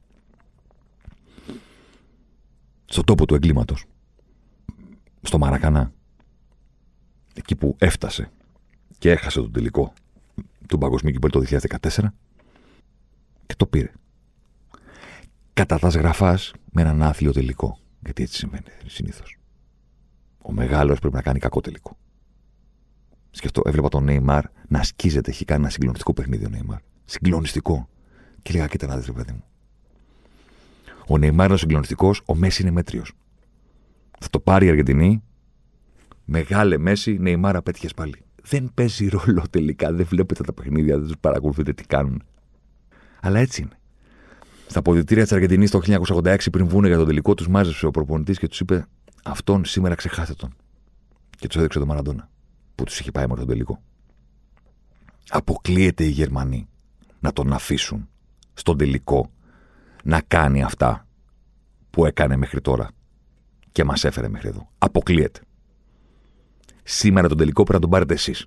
[2.85, 3.85] Στο τόπο του εγκλήματος.
[5.21, 5.93] Στο Μαρακανά.
[7.33, 8.31] Εκεί που έφτασε
[8.97, 9.93] και έχασε τον τελικό
[10.67, 12.13] του Παγκοσμίου Κυπέλου το 2014
[13.45, 13.91] και το πήρε.
[15.53, 17.79] Κατά τα σγραφάς με έναν άθλιο τελικό.
[18.03, 19.37] Γιατί έτσι συμβαίνει συνήθως.
[20.47, 21.97] Ο μεγάλος πρέπει να κάνει κακό τελικό.
[23.31, 25.29] Σκεφτώ, έβλεπα τον Νέιμαρ να σκίζεται.
[25.29, 26.79] Έχει κάνει ένα συγκλονιστικό παιχνίδι ο Νέιμαρ.
[27.05, 27.89] Συγκλονιστικό.
[28.41, 29.43] Και λέγα, κοίτα να δεις, παιδί μου.
[31.07, 33.13] Ο Νεϊμάρ είναι συγκλονιστικός, ο Μέση είναι μέτριος.
[34.19, 35.23] Θα το πάρει η Αργεντινή.
[36.25, 38.15] Μεγάλε Μέση, Νεϊμάρα πέτυχε πάλι.
[38.43, 39.93] Δεν παίζει ρόλο τελικά.
[39.93, 42.23] Δεν βλέπετε τα παιχνίδια, δεν τους παρακολουθείτε τι κάνουν.
[43.21, 43.77] Αλλά έτσι είναι.
[44.67, 45.81] Στα ποδητήρια της Αργεντινής το
[46.13, 48.87] 1986, πριν βγουν για τον τελικό, τους μάζεψε ο προπονητής και τους είπε:
[49.27, 50.55] Αυτόν σήμερα ξεχάστε τον.
[51.29, 52.29] Και τους έδειξε τον Μαραντόνα,
[52.75, 53.81] που τους είχε πάει με τον τελικό.
[55.29, 56.67] Αποκλείεται οι Γερμανοί
[57.19, 58.09] να τον αφήσουν
[58.53, 59.31] στον τελικό
[60.03, 61.07] να κάνει αυτά
[61.89, 62.89] που έκανε μέχρι τώρα
[63.71, 64.69] και μας έφερε μέχρι εδώ.
[64.77, 65.39] Αποκλείεται.
[66.83, 68.45] Σήμερα τον τελικό πρέπει να τον πάρετε εσείς.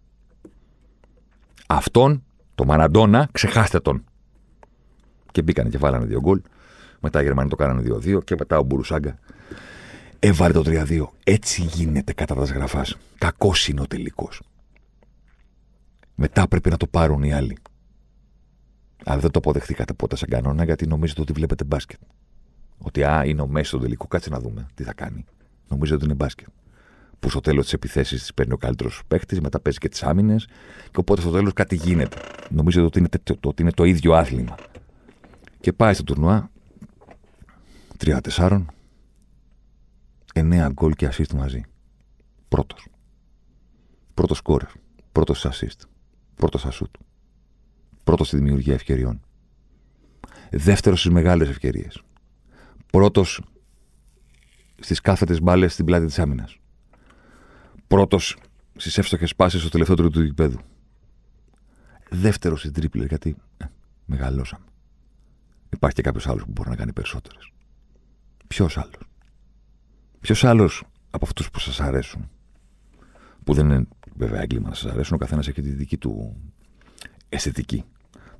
[1.67, 4.05] Αυτόν, τον Μαραντόνα, ξεχάστε τον.
[5.33, 6.43] Και μπήκανε και βάλανε δύο γκολ.
[7.01, 9.19] Μετά οι Γερμανοί το κάνανε 2-2 και μετά ο Μπουρουσάγκα
[10.19, 11.07] έβαλε το 3-2.
[11.25, 12.87] Έτσι γίνεται κατά τα γραφά.
[13.19, 14.43] Κακός είναι ο τελικός.
[16.15, 17.57] Μετά πρέπει να το πάρουν οι άλλοι.
[19.05, 21.99] Αλλά δεν το αποδεχτήκατε ποτέ σαν κανόνα γιατί νομίζετε ότι βλέπετε μπάσκετ.
[22.79, 25.25] Ότι α, είναι ο Μέση στο τελικό, κάτσε να δούμε τι θα κάνει.
[25.69, 26.47] Νομίζετε ότι είναι μπάσκετ.
[27.21, 30.47] Που στο τέλος τη επιθέση τη παίρνει ο καλύτερος παίχτη, μετά παίζει και τις άμυνες,
[30.91, 32.17] και οπότε στο τέλος κάτι γίνεται.
[32.51, 34.55] Νομίζετε ότι είναι, το, ότι είναι το ίδιο άθλημα.
[35.61, 36.51] Και πάει στο τουρνουά
[38.05, 38.65] 3-4,
[40.39, 41.63] 9 γκολ και assist μαζί.
[42.49, 42.87] Πρώτος.
[44.15, 44.69] Πρώτος σκόρερ.
[45.13, 45.89] Πρώτος assist.
[46.35, 46.95] Πρώτος ασούτ.
[48.05, 49.21] Πρώτος στη δημιουργία ευκαιριών.
[50.51, 52.03] Δεύτερος στις μεγάλες ευκαιρίες.
[52.87, 53.43] Πρώτος
[54.79, 56.59] στις κάθετες μπάλες στην πλάτη της άμυνας.
[57.87, 58.37] Πρώτος
[58.77, 60.59] στις εύστοχες πάσει στο τελευταίο τρίτο του γηπέδου.
[62.11, 63.65] Δεύτερος στην τρίπλε, γιατί ε,
[64.05, 64.65] μεγαλώσαμε.
[65.73, 67.51] Υπάρχει και κάποιος άλλος που μπορεί να κάνει περισσότερες.
[68.47, 69.08] Ποιος άλλος;
[70.29, 72.31] Ποιος άλλος από αυτούς που σας αρέσουν,
[73.45, 73.87] που δεν είναι
[74.17, 76.37] βέβαια έγκλημα να σας αρέσουν, ο καθένας έχει τη δική του
[77.29, 77.85] αισθητική.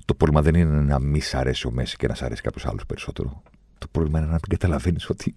[0.05, 2.65] Το πρόβλημα δεν είναι να μη σ' αρέσει ο Μέση και να σ' αρέσει κάποιος
[2.65, 3.43] άλλος περισσότερο.
[3.77, 5.35] Το πρόβλημα είναι να την καταλαβαίνεις ότι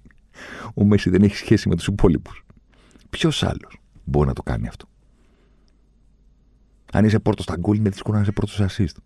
[0.74, 2.44] ο Μέση δεν έχει σχέση με τους υπόλοιπους.
[3.10, 4.86] Ποιος άλλος μπορεί να το κάνει αυτό;
[6.92, 8.96] Αν είσαι πρώτος στα γκολ, είναι δύσκολο να είσαι πρώτος σε assist.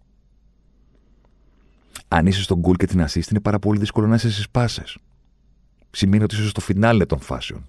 [2.08, 4.98] Αν είσαι στον γκολ και την assist, είναι πάρα πολύ δύσκολο να είσαι στις πάσες.
[5.96, 7.68] Σημαίνει ότι είσαι στο φινάλε των φάσεων.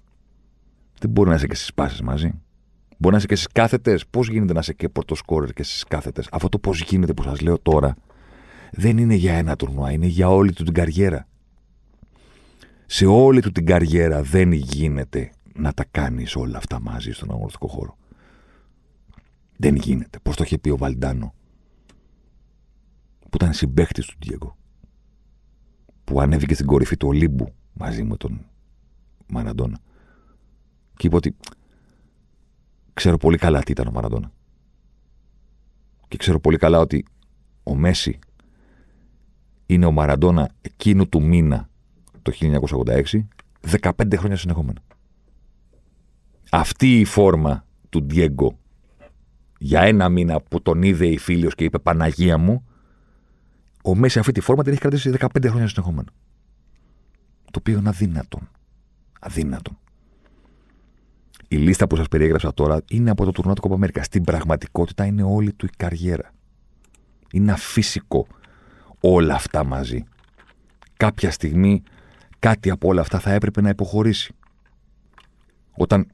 [0.98, 2.30] Δεν μπορεί να είσαι και στις πάσες μαζί.
[2.98, 4.06] Μπορεί να είσαι και στις κάθετες.
[4.06, 7.40] Πώς γίνεται να είσαι και πορτοσκόρερ και στις κάθετες; Αυτό το πώς γίνεται που σας
[7.40, 7.96] λέω τώρα
[8.72, 11.28] δεν είναι για ένα τουρνουά, είναι για όλη του την καριέρα.
[12.86, 17.66] Σε όλη του την καριέρα δεν γίνεται να τα κάνεις όλα αυτά μαζί στον αγωνιστικό
[17.66, 17.96] χώρο.
[19.56, 20.18] Δεν γίνεται.
[20.22, 21.34] Πώς το είχε πει ο Βαλντάνο,
[23.18, 24.56] που ήταν συμπέχτη του Ντιέγκο,
[26.04, 28.46] που ανέβηκε στην κορυφή του Ολύμπου μαζί με τον
[29.26, 29.78] Μαραντόνα.
[30.96, 31.36] Και είπε ότι
[32.94, 34.32] ξέρω πολύ καλά τι ήταν ο Μαραντόνα.
[36.08, 37.04] Και ξέρω πολύ καλά ότι
[37.62, 38.18] ο Μέση
[39.66, 41.68] είναι ο Μαραντόνα εκείνου του μήνα
[42.22, 43.02] το 1986,
[43.80, 44.80] 15 χρόνια συνεχόμενα.
[46.50, 48.58] Αυτή η φόρμα του Ντιέγκο
[49.58, 52.64] για ένα μήνα που τον είδε η φίλος και είπε Παναγία μου,
[53.82, 56.12] ο Μέση αυτή τη φόρμα την έχει κρατήσει 15 χρόνια συνεχόμενα.
[57.50, 58.48] Το οποίο είναι αδύνατον.
[59.20, 59.78] Αδύνατον.
[61.48, 64.02] Η λίστα που σας περιέγραψα τώρα είναι από το τουρνουά του Κοπαμέρικα.
[64.02, 66.30] Στην πραγματικότητα είναι όλη του η καριέρα.
[67.32, 68.26] Είναι αφύσικο
[69.00, 70.04] όλα αυτά μαζί.
[70.96, 71.82] Κάποια στιγμή
[72.38, 74.34] κάτι από όλα αυτά θα έπρεπε να υποχωρήσει.
[75.76, 76.06] Όταν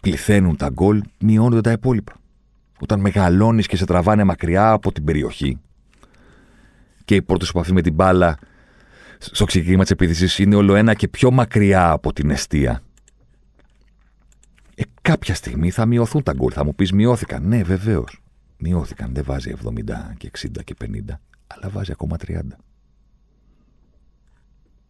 [0.00, 2.12] πληθαίνουν τα γκολ, μειώνονται τα υπόλοιπα.
[2.80, 5.60] Όταν μεγαλώνεις και σε τραβάνε μακριά από την περιοχή
[7.04, 8.38] και η πρώτη επαφή με την μπάλα
[9.18, 12.82] στο ξεκίνημα της επίθεσης είναι όλο ένα και πιο μακριά από την αιστεία
[14.78, 16.50] ε, κάποια στιγμή θα μειωθούν τα γκολ.
[16.54, 17.48] Θα μου πεις μειώθηκαν.
[17.48, 18.22] Ναι, βεβαίως.
[18.58, 19.14] Μειώθηκαν.
[19.14, 19.72] Δεν βάζει 70
[20.16, 20.86] και 60 και 50,
[21.46, 22.40] αλλά βάζει ακόμα 30.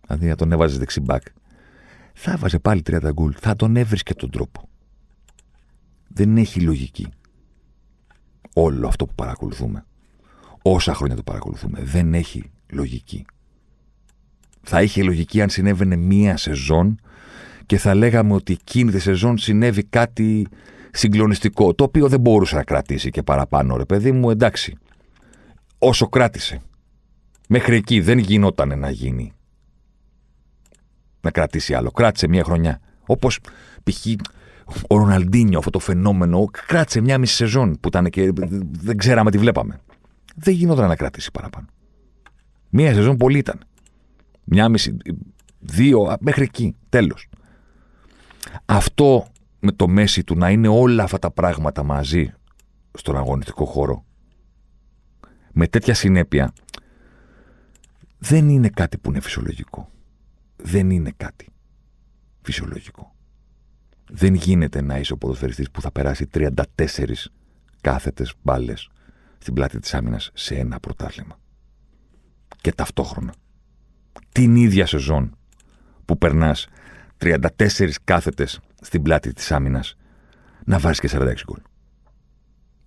[0.06, 1.22] Αντί να τον έβαζες δεξιμπάκ,
[2.14, 3.34] θα έβαζε πάλι 30 γκολ.
[3.40, 4.68] Θα τον έβρισκε τον τρόπο.
[6.08, 7.06] Δεν έχει λογική.
[8.54, 9.84] Όλο αυτό που παρακολουθούμε.
[10.62, 11.82] Όσα χρόνια το παρακολουθούμε.
[11.82, 13.24] Δεν έχει λογική.
[14.68, 17.00] Θα είχε λογική αν συνέβαινε μία σεζόν
[17.66, 20.46] και θα λέγαμε ότι εκείνη τη σεζόν συνέβη κάτι
[20.90, 24.76] συγκλονιστικό, το οποίο δεν μπορούσε να κρατήσει και παραπάνω, ρε παιδί μου, εντάξει.
[25.78, 26.60] Όσο κράτησε.
[27.48, 29.32] Μέχρι εκεί δεν γινόταν να γίνει.
[31.20, 31.90] Να κρατήσει άλλο.
[31.90, 32.80] Κράτησε μια χρονιά.
[33.06, 33.40] Όπως
[33.84, 34.06] π.χ.
[34.88, 38.32] ο Ροναλντίνιο, αυτό το φαινόμενο, κράτησε μια μισή σεζόν που ήταν και
[38.70, 39.80] δεν ξέραμε τι βλέπαμε.
[40.36, 41.66] Δεν γινόταν να κρατήσει παραπάνω.
[42.70, 43.60] Μία σεζόν πολύ ήταν.
[44.48, 44.96] Μια μισή,
[45.58, 46.74] δύο, μέχρι εκεί.
[46.88, 47.28] Τέλος.
[48.64, 49.26] Αυτό
[49.60, 52.32] με το μέση του να είναι όλα αυτά τα πράγματα μαζί
[52.92, 54.04] στον αγωνιστικό χώρο
[55.58, 56.52] με τέτοια συνέπεια
[58.18, 59.90] δεν είναι κάτι που είναι φυσιολογικό.
[60.56, 61.48] Δεν είναι κάτι
[62.42, 63.14] φυσιολογικό.
[64.10, 66.54] Δεν γίνεται να είσαι ο ποδοσφαιριστής που θα περάσει 34
[67.80, 68.90] κάθετες μπάλες
[69.38, 71.38] στην πλάτη της άμυνας σε ένα πρωτάθλημα.
[72.60, 73.34] Και ταυτόχρονα,
[74.32, 75.36] την ίδια σεζόν
[76.04, 76.68] που περνάς
[77.18, 79.96] 34 κάθετες στην πλάτη της άμυνας,
[80.64, 81.60] να βάζεις και 46 γκολ.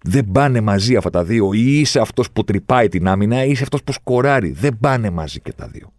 [0.03, 1.53] Δεν πάνε μαζί αυτά τα δύο.
[1.53, 4.51] Ή είσαι αυτός που τρυπάει την άμυνα, ή είσαι αυτός που σκοράρει.
[4.51, 5.93] Δεν πάνε μαζί και τα δύο.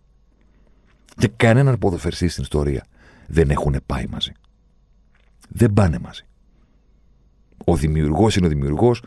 [1.17, 2.85] Και κανέναν ποδοφερσί στην ιστορία
[3.27, 4.33] δεν έχουν πάει μαζί.
[5.49, 6.23] Δεν πάνε μαζί.
[7.65, 9.03] Ο δημιουργός είναι ο δημιουργός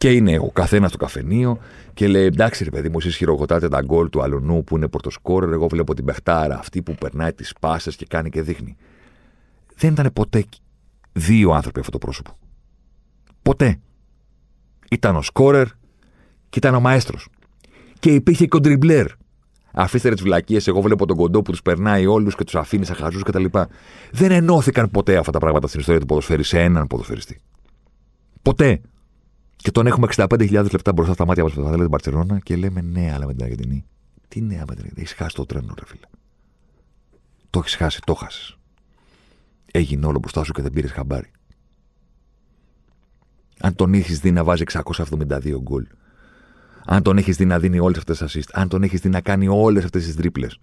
[0.00, 1.58] και είναι ο καθένας στο καφενείο
[1.94, 5.52] και λέει: Εντάξει, ρε παιδί μου, εσείς χειροκροτάτε τα γκολ του αλουνού που είναι πορτοσκόρερ.
[5.52, 8.76] Εγώ βλέπω την παιχτάρα αυτή που περνάει τις πάσες και κάνει και δείχνει.
[9.76, 10.44] Δεν ήταν ποτέ
[11.12, 12.30] δύο άνθρωποι αυτό το πρόσωπο.
[13.42, 13.78] Ποτέ.
[14.90, 15.66] Ήταν ο σκόρερ
[16.48, 17.28] και ήταν ο μαέστρος.
[17.98, 19.06] Και υπήρχε και ο τριμπλέρ.
[19.72, 22.84] Αφήστε ρε τις βλακίες, εγώ βλέπω τον κοντό που τους περνάει όλους και τους αφήνει
[22.84, 23.44] σαν χαζούς κτλ.
[24.10, 27.40] Δεν ενώθηκαν ποτέ αυτά τα πράγματα στην ιστορία του ποδοσφαίρι σε έναν ποδοσφαιριστή.
[28.42, 28.80] Ποτέ.
[29.62, 32.80] Και τον έχουμε 65.000 λεπτά μπροστά στα μάτια μας που θα την Παρσελόνα και λέμε
[32.80, 33.84] ναι, αλλά με την Αργεντινή.
[34.28, 35.00] Τι νέα με την Αργεντινή.
[35.00, 36.06] Έχεις χάσει το τρένο, ρε φίλε.
[37.50, 38.56] Το έχεις χάσει, το χάσεις.
[39.72, 41.30] Έγινε όλο μπροστά σου και δεν πήρες χαμπάρι.
[43.60, 45.86] Αν τον έχει δει να βάζει 672 γκολ.
[46.84, 48.50] Αν τον έχεις δει να δίνει όλες αυτές τις assist.
[48.52, 50.58] Αν τον έχεις δει να κάνει όλες αυτές τις τρίπλες.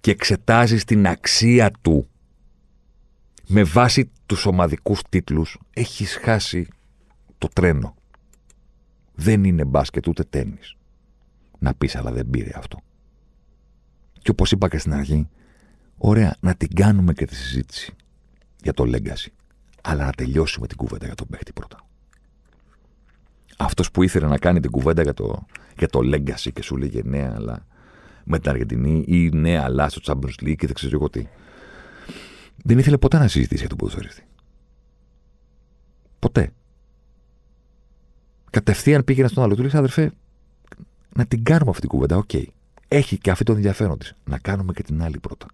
[0.00, 2.08] Και εξετάζεις την αξία του
[3.46, 6.68] με βάση τους ομαδικούς τίτλους, έχεις χάσει
[7.38, 7.95] το τρένο.
[9.16, 10.58] Δεν είναι μπάσκετ ούτε τέννη.
[11.58, 12.78] Να πεις, αλλά δεν πήρε αυτό.
[14.12, 15.28] Και όπως είπα και στην αρχή,
[15.96, 17.94] ωραία, να την κάνουμε και τη συζήτηση
[18.62, 19.28] για το legacy.
[19.82, 21.86] Αλλά να τελειώσουμε την κουβέντα για τον παίχτη πρώτα.
[23.56, 25.46] Αυτός που ήθελε να κάνει την κουβέντα για το,
[25.78, 27.66] για το legacy και σου λέγε ναι, αλλά
[28.24, 31.26] με την Αργεντινή ή ναι, αλλά στο Champions League και δεν ξέρω εγώ τι.
[32.64, 34.26] Δεν ήθελε ποτέ να συζητήσει για τον ποδοσφαιριστή.
[36.18, 36.52] Ποτέ.
[38.50, 40.12] Κατευθείαν πήγαινε στον άλλο του λέει: Αδερφέ,
[41.16, 42.16] να την κάνουμε αυτή την κουβέντα.
[42.16, 42.30] OK.
[42.32, 42.44] Okay.
[42.88, 44.14] Έχει και αυτή το ενδιαφέρον της.
[44.24, 45.46] Να κάνουμε και την άλλη πρώτα.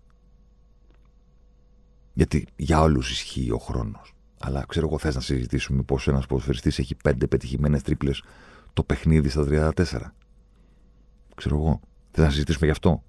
[2.12, 4.14] Γιατί για όλους ισχύει ο χρόνος.
[4.40, 8.22] Αλλά ξέρω εγώ, θες να συζητήσουμε πώς ένας ποδοσφαιριστής έχει πέντε πετυχημένες τρίπλες
[8.72, 10.14] το παιχνίδι στα 34.
[11.34, 11.80] Ξέρω εγώ.
[12.10, 13.02] Θες να συζητήσουμε γι' αυτό.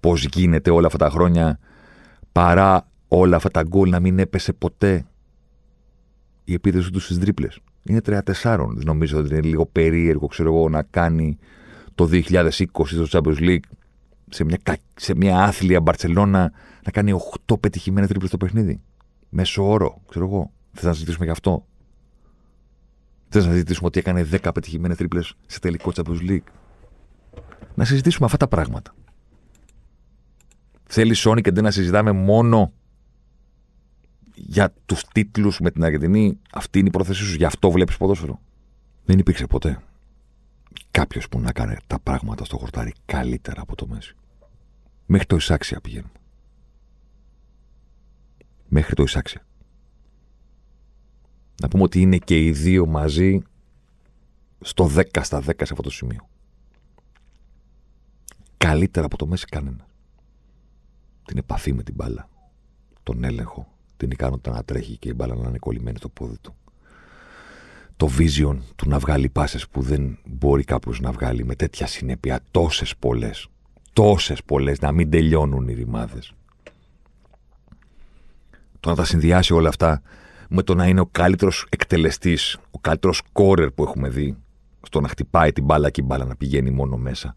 [0.00, 1.58] Πώς γίνεται όλα αυτά τα χρόνια
[2.32, 5.06] παρά όλα αυτά τα γκολ να μην έπεσε ποτέ
[6.44, 7.60] η επίδεση του στις τρίπλες.
[7.88, 8.00] Είναι
[8.42, 8.66] 34.
[8.84, 11.38] Νομίζω ότι είναι λίγο περίεργο, ξέρω εγώ, να κάνει
[11.94, 13.68] το 2020 στο Champions League
[14.30, 14.58] σε μια,
[14.94, 16.52] σε μια άθλια Μπαρσελόνα
[16.84, 18.80] να κάνει 8 πετυχημένε τρίπλε στο παιχνίδι.
[19.28, 20.50] Μέσο όρο, ξέρω εγώ.
[20.72, 21.66] Θε να συζητήσουμε γι' αυτό.
[23.28, 26.48] Θε να συζητήσουμε ότι έκανε 10 πετυχημένε τρίπλε σε τελικό Champions League.
[27.74, 28.94] Να συζητήσουμε αυτά τα πράγματα.
[30.84, 32.72] Θέλει Sony και να συζητάμε μόνο
[34.56, 36.38] για τους τίτλους με την Αργεντινή.
[36.52, 37.34] Αυτή είναι η πρόθεσή σου.
[37.34, 38.40] Γι' αυτό βλέπεις ποδόσφαιρο;
[39.04, 39.82] Δεν υπήρξε ποτέ
[40.90, 44.14] κάποιος που να κάνει τα πράγματα στο χορτάρι καλύτερα από το Μέση.
[45.06, 46.12] Μέχρι το εισάξια πηγαίνουμε.
[48.68, 49.46] Μέχρι το εισάξια.
[51.60, 53.42] Να πούμε ότι είναι και οι δύο μαζί
[54.60, 56.28] στο 10 στα 10 σε αυτό το σημείο.
[58.56, 59.86] Καλύτερα από το Μέση κανένα.
[61.24, 62.28] Την επαφή με την μπάλα.
[63.02, 63.75] Τον έλεγχο.
[63.96, 66.54] Την ικανότητα να τρέχει και η μπάλα να είναι κολλημένη στο πόδι του
[67.96, 72.40] το vision του να βγάλει πάσες που δεν μπορεί κάποιος να βγάλει με τέτοια συνέπεια
[72.50, 73.48] τόσες πολλές,
[73.92, 76.32] τόσες πολλές, να μην τελειώνουν οι ρημάδες.
[78.80, 80.02] Το να τα συνδυάσει όλα αυτά
[80.48, 84.36] με το να είναι ο καλύτερος εκτελεστής, ο καλύτερος σκόρερ που έχουμε δει,
[84.82, 87.36] στο να χτυπάει την μπάλα και η μπάλα να πηγαίνει μόνο μέσα.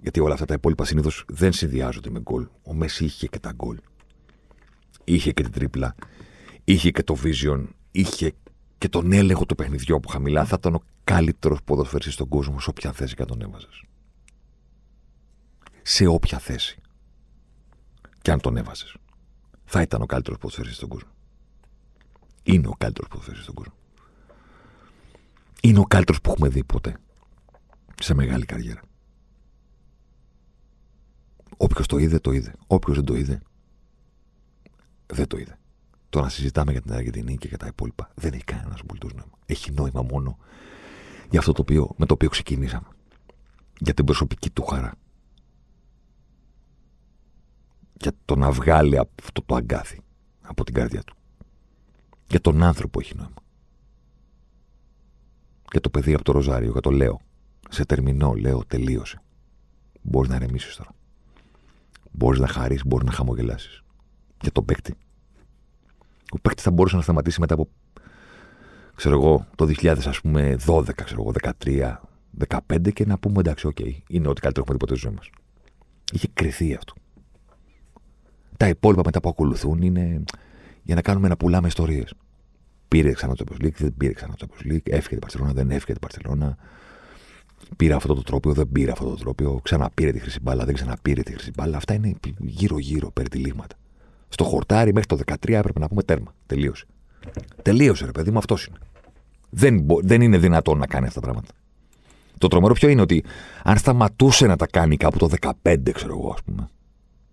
[0.00, 2.46] Γιατί όλα αυτά τα υπόλοιπα συνήθως δεν συνδυάζονται με γκολ.
[2.62, 3.76] Ο Μέση είχε και τα γκολ.
[5.04, 5.94] Είχε και την τρίπλα.
[6.64, 7.66] Είχε και το vision.
[7.90, 8.32] Είχε
[8.78, 12.70] και τον έλεγχο του παιχνιδιού από χαμηλά, θα ήταν ο καλύτερος ποδοσφαιριστής στον κόσμο σε
[12.70, 13.82] όποια θέση και τον έβαζες.
[15.82, 16.80] Σε όποια θέση.
[18.22, 18.96] Και αν τον έβαζες.
[19.64, 21.10] Θα ήταν ο καλύτερος ποδοσφαιριστής στον κόσμο.
[22.42, 23.74] Είναι ο καλύτερος ποδοσφαιριστής στον κόσμο.
[25.62, 26.96] Είναι ο καλύτερος που έχουμε δει ποτέ.
[28.00, 28.80] Σε μεγάλη καριέρα.
[31.56, 32.54] Όποιος το είδε, το είδε.
[32.66, 33.40] Όποιος δεν το είδε,
[35.06, 35.58] δεν το είδε.
[36.08, 39.38] Το να συζητάμε για την Αργεντινή και για τα υπόλοιπα δεν έχει κανένας απολύτω νόημα.
[39.46, 40.38] Έχει νόημα μόνο
[41.30, 42.86] για αυτό το οποίο, με το οποίο ξεκινήσαμε.
[43.78, 44.94] Για την προσωπική του χαρά.
[48.00, 50.00] Για το να βγάλει αυτό το αγκάθι
[50.40, 51.16] από την καρδιά του.
[52.28, 53.42] Για τον άνθρωπο έχει νόημα.
[55.70, 57.20] Για το παιδί από το Ροζάριο, για το λέω.
[57.68, 59.22] Σε τερμινό, λέω, τελείωσε.
[60.02, 60.90] Μπορείς να ρεμίσεις τώρα.
[62.12, 63.83] Μπορείς να χαρείς, μπορείς να χαμογελάσεις.
[64.42, 64.94] Για τον παίκτη.
[66.30, 67.68] Ο παίκτη θα μπορούσε να σταματήσει μετά από
[68.94, 72.00] ξέρω εγώ, το 2000, ας πούμε, 12, ξέρω εγώ, 13,
[72.68, 75.14] 15 και να πούμε εντάξει, OK, okay, είναι ό,τι καλύτερο έχουμε δει ποτέ στη ζωή
[75.14, 75.30] μας.
[76.12, 76.92] Είχε κρυθεί αυτό.
[78.56, 80.22] Τα υπόλοιπα μετά που ακολουθούν είναι
[80.82, 82.14] για να κάνουμε να πουλάμε ιστορίες.
[82.88, 85.70] Πήρε ξανά το Champions League, δεν πήρε ξανά το Champions League, έφυγε την Μπαρσελόνα, δεν
[85.70, 86.56] έφυγε την Μπαρσελόνα.
[87.76, 89.60] Πήρε αυτό το τρόπαιο, δεν πήρε αυτό το τρόπαιο.
[89.62, 91.76] Ξαναπήρε τη χρυσή μπάλα, δεν ξαναπήρε τη χρυσή μπάλα.
[91.76, 93.76] Αυτά είναι γύρω-γύρω περιτυλίγματα.
[94.34, 96.34] Στο χορτάρι μέχρι το 13 έπρεπε να πούμε τέρμα.
[96.46, 96.86] Τελείωσε.
[97.62, 98.78] Τελείωσε, ρε παιδί μου, αυτός είναι.
[99.50, 101.52] Δεν, δεν είναι δυνατόν να κάνει αυτά τα πράγματα.
[102.38, 103.24] Το τρομερό ποιο είναι ότι
[103.64, 105.28] αν σταματούσε να τα κάνει κάπου το
[105.62, 106.68] 15, ξέρω εγώ, ας πούμε,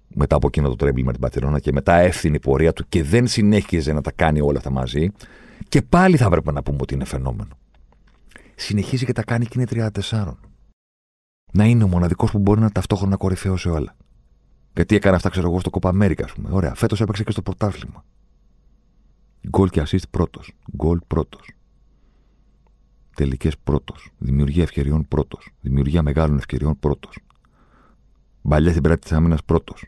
[0.07, 3.03] μετά από εκείνο το τρέμπλ με την Πατερώνα και μετά έφθινε η πορεία του και
[3.03, 5.11] δεν συνέχιζε να τα κάνει όλα αυτά μαζί,
[5.69, 7.57] και πάλι θα έπρεπε να πούμε ότι είναι φαινόμενο.
[8.55, 10.33] Συνεχίζει και τα κάνει και είναι 34.
[11.53, 13.95] Να είναι ο μοναδικός που μπορεί να ταυτόχρονα κορυφαίο όλα.
[14.74, 16.49] Γιατί έκανε αυτά, ξέρω εγώ, στο Κόπα Αμέρικα, ας πούμε.
[16.51, 18.05] Ωραία, φέτος έπαιξε και στο πρωτάθλημα.
[19.49, 20.53] Γκολ και assist πρώτος.
[20.76, 21.49] Γκολ πρώτος.
[23.15, 24.09] Τελικές πρώτος.
[24.17, 25.49] Δημιουργία ευκαιριών πρώτος.
[25.61, 27.17] Δημιουργία μεγάλων ευκαιριών πρώτος.
[28.41, 29.86] Μπαλιά στην πράτη της άμυνας πρώτος.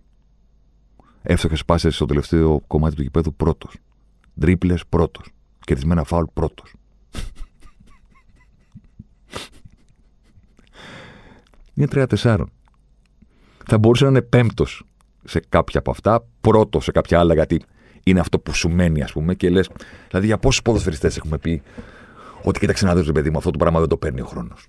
[1.21, 3.77] Εύστοχες πάσες στο τελευταίο κομμάτι του γηπέδου πρώτος.
[4.39, 5.31] Τρίπλες πρώτος.
[5.59, 6.75] Κερδισμένα φάουλ πρώτος.
[11.73, 12.43] Είναι 3-4.
[13.65, 14.83] Θα μπορούσε να είναι πέμπτος
[15.23, 17.61] σε κάποια από αυτά, πρώτος σε κάποια άλλα, γιατί
[18.03, 19.69] είναι αυτό που σου μένει, ας πούμε, και λες.
[20.09, 21.61] Δηλαδή, για πόσους ποδοσφαιριστές έχουμε πει
[22.43, 24.67] ότι κοίταξε να δεις, παιδί μου, αυτό το πράγμα δεν το παίρνει ο χρόνος.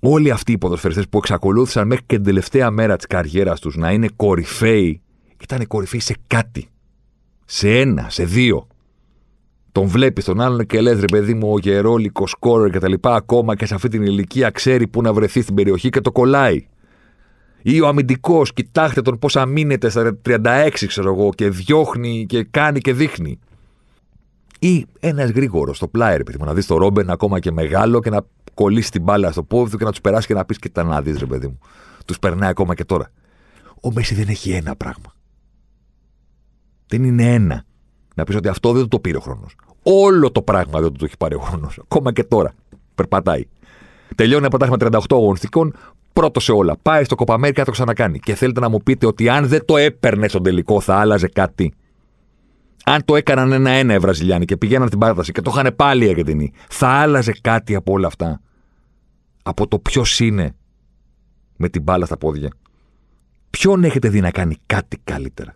[0.00, 3.92] Όλοι αυτοί οι ποδοσφαιριστές που εξακολούθησαν μέχρι και την τελευταία μέρα της καριέρας τους να
[3.92, 5.00] είναι κορυφαίοι,
[5.42, 6.68] ήταν κορυφαίοι σε κάτι.
[7.44, 8.66] Σε ένα, σε δύο.
[9.72, 13.14] Τον βλέπεις τον άλλον και λες, ρε παιδί μου, ο γερόλικος σκόρερ και τα λοιπά,
[13.14, 16.66] ακόμα και σε αυτή την ηλικία ξέρει πού να βρεθεί στην περιοχή και το κολλάει.
[17.62, 22.80] Ή ο αμυντικός, κοιτάξτε τον πώ αμήνεται στα 36, ξέρω εγώ, και διώχνει και κάνει
[22.80, 23.38] και δείχνει.
[24.58, 28.00] Ή ένας γρήγορος στο πλάι, ρε παιδί μου, να δεις το Ρόμπεν ακόμα και μεγάλο
[28.00, 28.20] και να
[28.54, 31.02] κολλήσει την μπάλα στο πόδι του και να τους περάσει και να πεις: Κοιτά να
[31.02, 31.58] δεις, ρε παιδί μου.
[32.04, 33.10] Τους περνάει ακόμα και τώρα.
[33.82, 35.14] Ο Μέση δεν έχει ένα πράγμα.
[36.86, 37.64] Δεν είναι ένα.
[38.14, 39.56] Να πεις ότι αυτό δεν το πήρε ο χρόνος.
[39.82, 41.78] Όλο το πράγμα δεν το έχει πάρει ο χρόνος.
[41.82, 42.52] Ακόμα και τώρα.
[42.94, 43.46] Περπατάει.
[44.14, 45.74] Τελειώνει ένα με 38 αγωνιστικών,
[46.12, 46.76] πρώτο σε όλα.
[46.82, 48.18] Πάει στο Κοπαμέρι και το ξανακάνει.
[48.18, 51.74] Και θέλετε να μου πείτε ότι αν δεν το έπαιρνε στον τελικό θα άλλαζε κάτι.
[52.84, 56.08] Αν το έκαναν ένα-ένα οι Βραζιλιάνοι και πηγαίναν στην παράταση και το είχαν πάλι οι
[56.08, 58.40] Αργεντινοί, θα άλλαζε κάτι από όλα αυτά.
[59.42, 60.54] Από το ποιος είναι
[61.56, 62.50] με την μπάλα στα πόδια.
[63.50, 65.54] Ποιον έχετε δει να κάνει κάτι καλύτερα;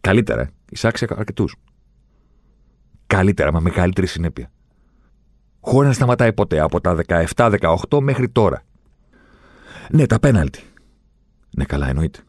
[0.00, 0.50] Καλύτερα, ε.
[0.70, 1.54] εισάξει αρκετούς.
[3.06, 4.50] Καλύτερα, με μεγαλύτερη συνέπεια.
[5.60, 6.96] Χωρίς να σταματάει ποτέ από τα
[7.34, 8.62] 17-18 μέχρι τώρα.
[9.92, 10.62] Ναι, τα πέναλτι.
[11.50, 12.20] Ναι, καλά, εννοείται.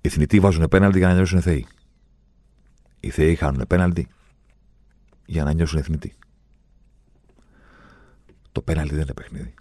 [0.00, 1.66] Οι θνητοί βάζουν πέναλτι για να νιώσουν θεοί.
[3.00, 4.08] Οι θεοί χάνουν πέναλτι
[5.26, 6.14] για να νιώσουν εθνητοί.
[8.52, 9.54] Το πέναλτι δεν είναι παιχνίδι.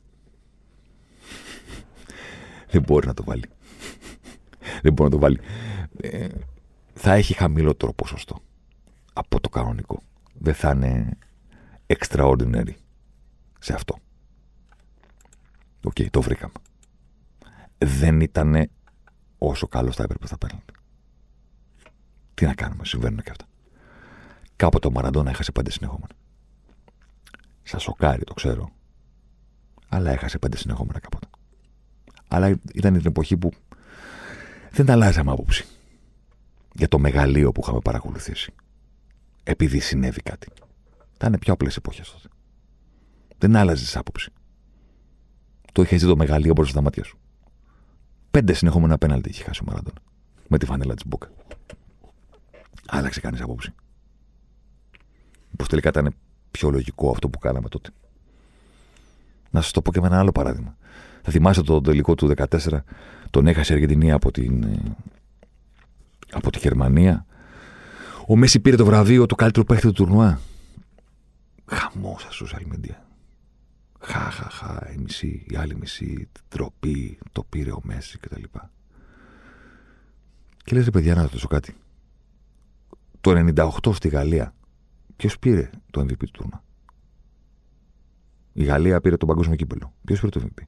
[2.71, 3.49] δεν μπορεί να το βάλει.
[4.83, 5.39] δεν μπορεί να το βάλει.
[6.01, 6.27] Ε,
[6.93, 8.41] θα έχει χαμηλότερο ποσοστό
[9.13, 10.01] από το κανονικό.
[10.33, 11.17] Δεν θα είναι
[11.87, 12.73] extraordinary
[13.59, 13.97] σε αυτό.
[15.83, 16.53] Οκ, το βρήκαμε.
[17.83, 18.69] Δεν ήταν
[19.37, 20.63] όσο καλός θα έπρεπε θα παίρνει.
[22.33, 23.45] Τι να κάνουμε, συμβαίνουν και αυτά.
[24.55, 26.13] Κάποτε ο Μαραντόνα έχασε πέντε συνεχόμενα.
[27.63, 28.69] Σας σοκάρει, το ξέρω.
[29.89, 31.27] Αλλά έχασε πέντε συνεχόμενα κάποτε.
[32.27, 33.51] Αλλά ήταν την εποχή που
[34.71, 35.65] δεν αλλάζαμε άποψη
[36.73, 38.53] για το μεγαλείο που είχαμε παρακολουθήσει.
[39.43, 40.47] Επειδή συνέβη κάτι.
[41.13, 42.27] Ήταν πιο απλές εποχές τότε.
[43.37, 44.31] Δεν άλλαζες άποψη.
[45.71, 47.17] Το είχες δει το μεγαλείο μπροστά στα μάτια σου.
[48.33, 49.99] Πέντε συνεχόμενα πέναλτι είχε χάσει ο Μαραντόνα.
[50.47, 51.29] Με τη φανέλα της Μπούκα.
[52.87, 53.73] Άλλαξε κανείς άποψη.
[55.57, 56.15] Πώς τελικά ήταν
[56.51, 57.89] πιο λογικό αυτό που κάναμε τότε.
[59.49, 60.75] Να σας το πω και με ένα άλλο παράδειγμα.
[61.21, 62.83] Θα θυμάστε το τελικό του 2014,
[63.29, 64.81] τον έχασε η Αργεντινή από την, ε,
[66.31, 67.25] από τη Γερμανία.
[68.27, 70.39] Ο Μέση πήρε το βραβείο του καλύτερου παίχτη του τουρνουά.
[71.65, 72.95] Χαμός στα social media.
[74.05, 78.41] Χα, χα, χα, η μισή, η άλλη μισή, τροπή, το πήρε ο Μέση κτλ.
[78.41, 78.59] Και,
[80.63, 81.75] και λες, παιδιά, να ρωτήσω κάτι.
[83.21, 84.53] Το 98 στη Γαλλία,
[85.15, 86.63] ποιος πήρε το MVP του τουρνουά;
[88.53, 89.93] Η Γαλλία πήρε τον παγκόσμιο κύπελο.
[90.05, 90.63] Ποιος πήρε το MVP.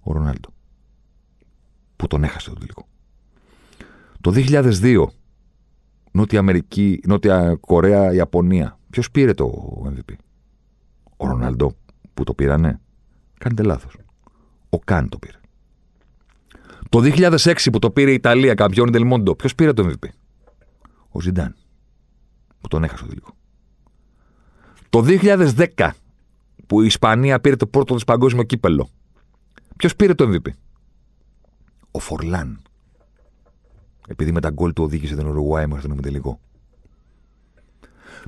[0.00, 0.52] Ο Ρονάλντο.
[1.96, 2.88] Που τον έχασε το τελικό.
[4.20, 5.06] Το 2002,
[6.10, 8.78] Νότια Αμερική, Νότια Κορέα, Ιαπωνία.
[8.90, 9.52] Ποιος πήρε το
[9.86, 10.14] MVP.
[11.16, 11.76] Ο Ρονάλντο
[12.14, 12.80] που το πήρανε;
[13.38, 13.96] Κάνετε λάθος.
[14.68, 15.38] Ο Καν το πήρε.
[16.88, 20.08] Το 2006 που το πήρε η Ιταλία, καμπιόνι Δελμόντο, ποιος πήρε το MVP.
[21.08, 21.56] Ο Ζιντάν.
[22.60, 23.36] Που τον έχασε λίγο.
[24.90, 25.04] Το
[25.76, 25.90] 2010
[26.66, 28.88] που η Ισπανία πήρε το πρώτο της παγκόσμιο κύπελο.
[29.76, 30.50] Ποιος πήρε το MVP.
[31.90, 32.62] Ο Φορλάν.
[34.08, 36.40] Επειδή με τα γκολ του οδήγησε τον Ουρουγουάη μέχρι τον τελικό.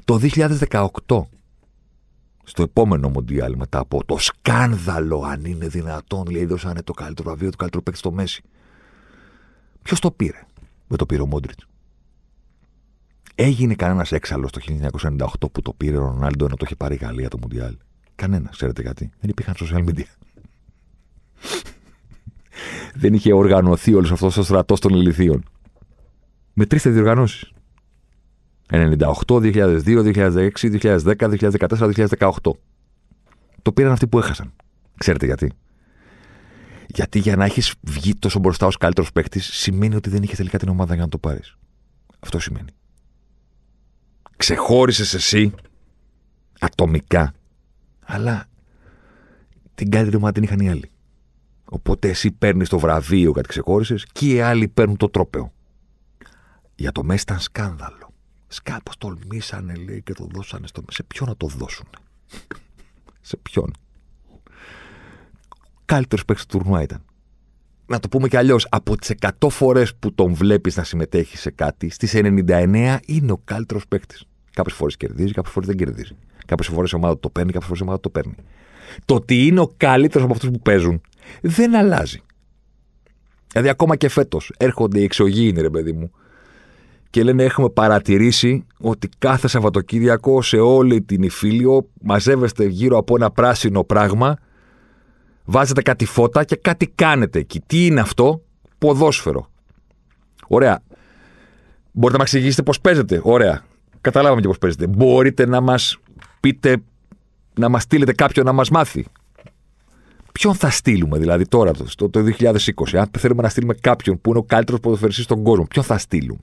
[0.05, 1.22] Το 2018
[2.49, 7.51] στο επόμενο Μοντιάλ μετά από το σκάνδαλο, αν είναι δυνατόν, λέει, δώσανε το καλύτερο βραβείο
[7.51, 8.42] του καλύτερου παίκτη στο Μέση.
[9.82, 10.47] Ποιος το πήρε,
[10.86, 11.66] δεν το πήρε ο Μόντριτς.
[13.34, 14.61] Έγινε κανένας έξαλλος το
[15.18, 17.76] 1998 που το πήρε ο Ρονάλντο ενώ το είχε πάρει η Γαλλία το Μουντιάλ.
[18.14, 19.11] Κανένας, ξέρετε κάτι.
[19.20, 20.05] Δεν υπήρχαν social media.
[23.01, 25.44] δεν είχε οργανωθεί όλος αυτός ο στρατός των ηλικίων.
[26.53, 27.51] Μετρήστε διοργανώσει.
[28.70, 32.50] 98, 2002, 2006, 2010, 2014, 2018.
[33.62, 34.52] Το πήραν αυτοί που έχασαν.
[34.98, 35.52] Ξέρετε γιατί.
[36.86, 40.58] Γιατί για να έχεις βγει τόσο μπροστά ως καλύτερος παίκτης, σημαίνει ότι δεν είχε τελικά
[40.58, 41.56] την ομάδα για να το πάρεις.
[42.18, 42.70] Αυτό σημαίνει.
[44.36, 45.52] Ξεχώρισες εσύ
[46.60, 47.32] ατομικά,
[48.04, 48.46] αλλά
[49.74, 50.90] την καλύτερη ομάδα την είχαν οι άλλοι.
[51.64, 55.52] Οπότε εσύ παίρνεις το βραβείο γιατί ξεχώρισες και οι άλλοι παίρνουν το τρόπεο.
[56.74, 58.05] Για το Μέση ήταν σκάνδαλο.
[58.49, 60.82] Σκάπως τολμήσανε, λέει, και το δώσανε στο.
[60.90, 61.86] Σε ποιον να το δώσουν;
[63.20, 63.72] σε ποιον;
[65.84, 67.03] Καλύτερος παίκτης του τουρνουά ήταν.
[67.86, 71.51] Να το πούμε κι αλλιώς, από τις 100 φορές που τον βλέπεις να συμμετέχει σε
[71.51, 74.24] κάτι, στις 99 είναι ο καλύτερος παίκτης.
[74.53, 76.16] Κάποιες φορές κερδίζει, κάποιες φορές δεν κερδίζει.
[76.47, 78.34] Κάποιες φορές η ομάδα το παίρνει, κάποιες φορές η ομάδα το παίρνει.
[79.05, 81.01] Το ότι είναι ο καλύτερος από αυτούς που παίζουν
[81.42, 82.20] δεν αλλάζει.
[83.51, 86.11] Δηλαδή, ακόμα και φέτος έρχονται οι εξωγήινοι, ρε παιδί μου,
[87.11, 93.30] και λένε έχουμε παρατηρήσει ότι κάθε Σαββατοκύριακο σε όλη την Ιφίλιο μαζεύεστε γύρω από ένα
[93.30, 94.38] πράσινο πράγμα,
[95.44, 97.61] βάζετε κάτι φώτα και κάτι κάνετε εκεί.
[97.61, 98.42] Τι είναι αυτό;
[98.78, 99.50] Ποδόσφαιρο.
[100.46, 100.82] Ωραία.
[101.92, 103.64] Μπορείτε να μας εξηγήσετε πώς παίζετε; Ωραία.
[104.00, 104.86] Καταλάβαμε και πώς παίζετε.
[104.86, 105.98] Μπορείτε να μας
[106.40, 106.76] πείτε,
[107.59, 109.07] να μας στείλετε κάποιον να μας μάθει.
[110.32, 112.57] Ποιον θα στείλουμε δηλαδή τώρα, το, το 2020,
[112.92, 116.38] αν θέλουμε να στείλουμε κάποιον που είναι ο καλύτερος ποδοσφαιριστής στον κόσμο, ποιον θα στείλουμε;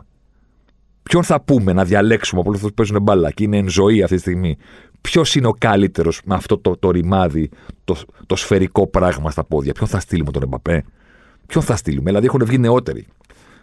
[1.04, 4.04] Ποιον θα πούμε να διαλέξουμε από όλου αυτού που παίζουν μπάλα και είναι εν ζωή
[4.04, 4.58] αυτή τη στιγμή.
[5.02, 7.50] Ποιος είναι ο καλύτερος με αυτό το, το ρημάδι,
[7.84, 7.96] το,
[8.26, 10.84] το σφαιρικό πράγμα στα πόδια; Ποιον θα στείλουμε τον Εμπαπέ;
[11.46, 13.08] Ποιον θα στείλουμε; Δηλαδή έχουν βγει νεότεροι.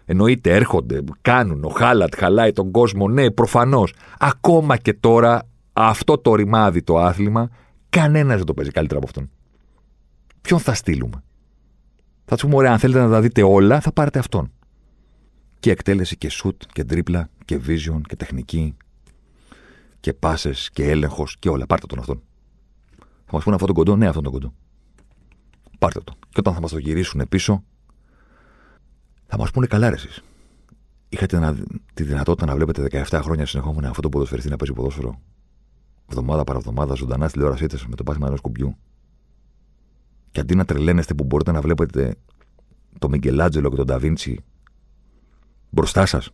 [0.05, 1.65] Εννοείται, έρχονται, κάνουν.
[1.65, 3.09] Ο Χάλατ χαλάει τον κόσμο.
[3.09, 3.95] Ναι, προφανώς.
[4.19, 7.49] Ακόμα και τώρα αυτό το ρημάδι, το άθλημα,
[7.89, 9.31] κανένας δεν το παίζει καλύτερα από αυτόν.
[10.41, 11.23] Ποιον θα στείλουμε;
[12.25, 14.51] Θα τους πούμε, ωραία, αν θέλετε να τα δείτε όλα, θα πάρετε αυτόν
[15.61, 18.77] και εκτέλεση και σουτ και τρίπλα και vision και τεχνική
[20.01, 21.67] και πάσες και έλεγχος και όλα.
[21.67, 22.23] Πάρτε τον αυτόν.
[22.99, 24.55] Θα μας πούνε αυτόν τον κοντό, ναι, αυτόν τον κοντό.
[25.79, 26.15] Πάρτε τον.
[26.29, 27.65] Και όταν θα μας το γυρίσουν πίσω,
[29.27, 30.23] θα μας πούνε καλά, ρε, εσείς.
[31.09, 31.55] Είχατε
[31.95, 35.21] τη δυνατότητα να βλέπετε 17 χρόνια συνεχόμενα αυτό το ποδοσφαιριστή να παίζει ποδόσφαιρο.
[36.09, 38.77] Εβδομάδα παραβδομάδα, ζωντανά στη τηλεόρασή με το πάθημα ενός κουμπιού.
[40.31, 42.15] Και αντί να τρελαίνεστε που μπορείτε να βλέπετε
[42.99, 44.45] το Μιγκελάτζελο και τον Νταβίντσι
[45.71, 46.31] μπροστά σας.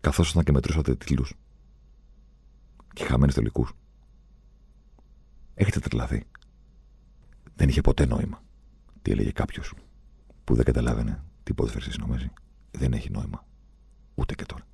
[0.00, 1.34] Καθώς ήταν και μετρούσατε τίτλους.
[2.92, 3.72] Και χαμένους τελικούς.
[5.54, 6.24] Έχετε τρελαθεί.
[7.54, 8.42] Δεν είχε ποτέ νόημα.
[9.02, 9.74] Τι έλεγε κάποιος
[10.44, 12.30] που δεν καταλάβαινε τι ποδοσφαιριστή νομίζει.
[12.70, 13.46] Δεν έχει νόημα.
[14.14, 14.66] Ούτε και τώρα.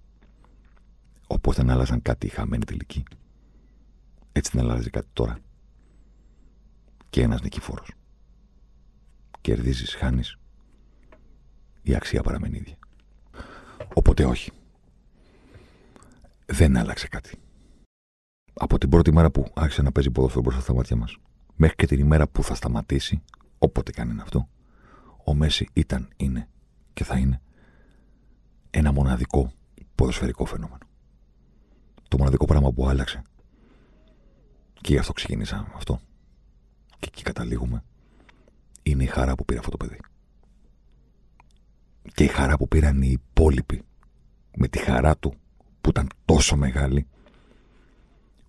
[1.27, 3.03] Όπω δεν άλλαζαν κάτι οι χαμένοι τελικοί,
[4.33, 5.39] έτσι δεν αλλάζει κάτι τώρα.
[7.11, 7.93] Και ένας νικηφόρος.
[9.41, 10.39] Κερδίζεις, χάνεις.
[11.83, 12.79] Η αξία παραμένει ίδια.
[13.95, 14.51] Οπότε όχι.
[16.47, 17.39] Δεν άλλαξε κάτι.
[18.55, 21.17] Από την πρώτη μέρα που άρχισε να παίζει ποδόσφαιρο μπροστά στα μάτια μας,
[21.57, 23.23] μέχρι και την ημέρα που θα σταματήσει,
[23.59, 24.49] όποτε κάνει αυτό,
[25.25, 26.49] ο Μέση ήταν, είναι
[26.93, 27.41] και θα είναι
[28.71, 29.53] ένα μοναδικό
[29.95, 30.79] ποδοσφαιρικό φαινόμενο.
[32.09, 33.23] Το μοναδικό πράγμα που άλλαξε.
[34.81, 36.01] Και γι' αυτό ξεκίνησα αυτό.
[36.99, 37.85] Και εκεί καταλήγουμε.
[38.83, 39.99] Είναι η χαρά που πήρε αυτό το παιδί
[42.15, 43.83] και η χαρά που πήραν οι υπόλοιποι
[44.57, 45.35] με τη χαρά του
[45.81, 47.07] που ήταν τόσο μεγάλη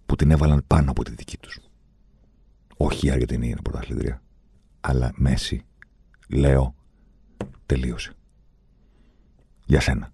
[0.05, 1.59] που την έβαλαν πάνω από τη δική τους.
[2.77, 4.21] Όχι η Αργεντινή είναι πρωταθλητρία,
[4.81, 5.65] αλλά Μέση,
[6.29, 6.75] λέω,
[7.65, 8.13] τελείωσε.
[9.65, 10.11] Για σένα.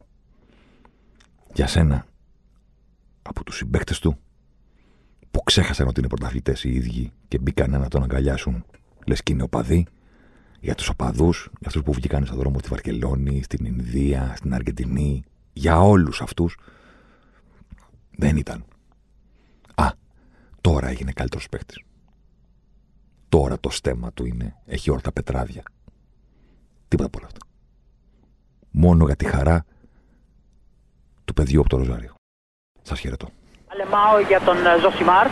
[1.54, 2.06] Για σένα,
[3.22, 4.18] από τους συμπαίκτες του,
[5.32, 8.66] που ξέχασαν ότι είναι πρωταθλητές οι ίδιοι και μπήκαν να τον αγκαλιάσουν,
[9.06, 9.86] λες και είναι οπαδοί,
[10.64, 15.24] για τους οπαδούς, για αυτούς που βγήκαν στον δρόμο στη Βαρκελόνη, στην Ινδία, στην Αργεντινή,
[15.54, 16.58] για όλους αυτούς.
[18.12, 18.66] Δεν ήταν.
[19.76, 19.88] Α,
[20.62, 21.84] τώρα έγινε καλύτερος παίκτης.
[23.30, 25.64] τώρα το στέμα του είναι, έχει όρτα πετράδια.
[26.88, 27.46] Τίποτα από όλα αυτά.
[28.72, 29.66] Μόνο για τη χαρά
[31.26, 32.14] του παιδιού από το Ροζάριο.
[32.82, 33.28] Σας χαιρετώ.
[33.68, 35.28] Αλεμάο για τον ε, Ζοσιμάρ.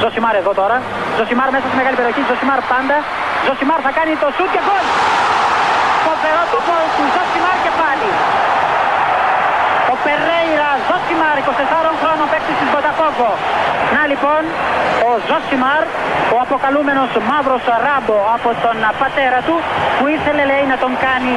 [0.00, 0.82] Ζοσιμάρ εδώ τώρα.
[1.18, 2.20] Ζοσιμάρ μέσα στη μεγάλη περιοχή.
[2.30, 2.96] Ζοσιμάρ πάντα.
[3.46, 4.84] Ζοσιμάρ θα κάνει το σουτ και γκολ.
[6.06, 8.08] Φοβερό το γκολ του Ζοσιμάρ και πάλι.
[9.92, 13.30] Ο Περέιρα Ζοσιμάρ, 24 χρόνων παίκτης της Μποταφόγκο.
[13.94, 14.42] Να λοιπόν,
[15.08, 15.82] ο Ζοσιμάρ,
[16.34, 19.56] ο αποκαλούμενος μαύρος Ράμπο από τον πατέρα του,
[19.96, 21.36] που ήθελε λέει να τον κάνει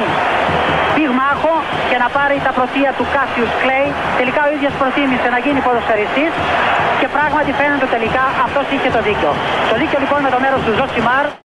[0.94, 1.54] πυγμάχο
[1.90, 3.88] και να πάρει τα πρωτεία του Κάσιους Κλέι.
[4.20, 6.32] Τελικά ο ίδιος προτίμησε να γίνει ποδοσφαιριστής
[7.00, 9.30] και πράγματι φαίνεται τελικά αυτός είχε το δίκιο.
[9.70, 11.42] Το δίκιο λοιπόν με το μέρος του Ζοσιμάρ.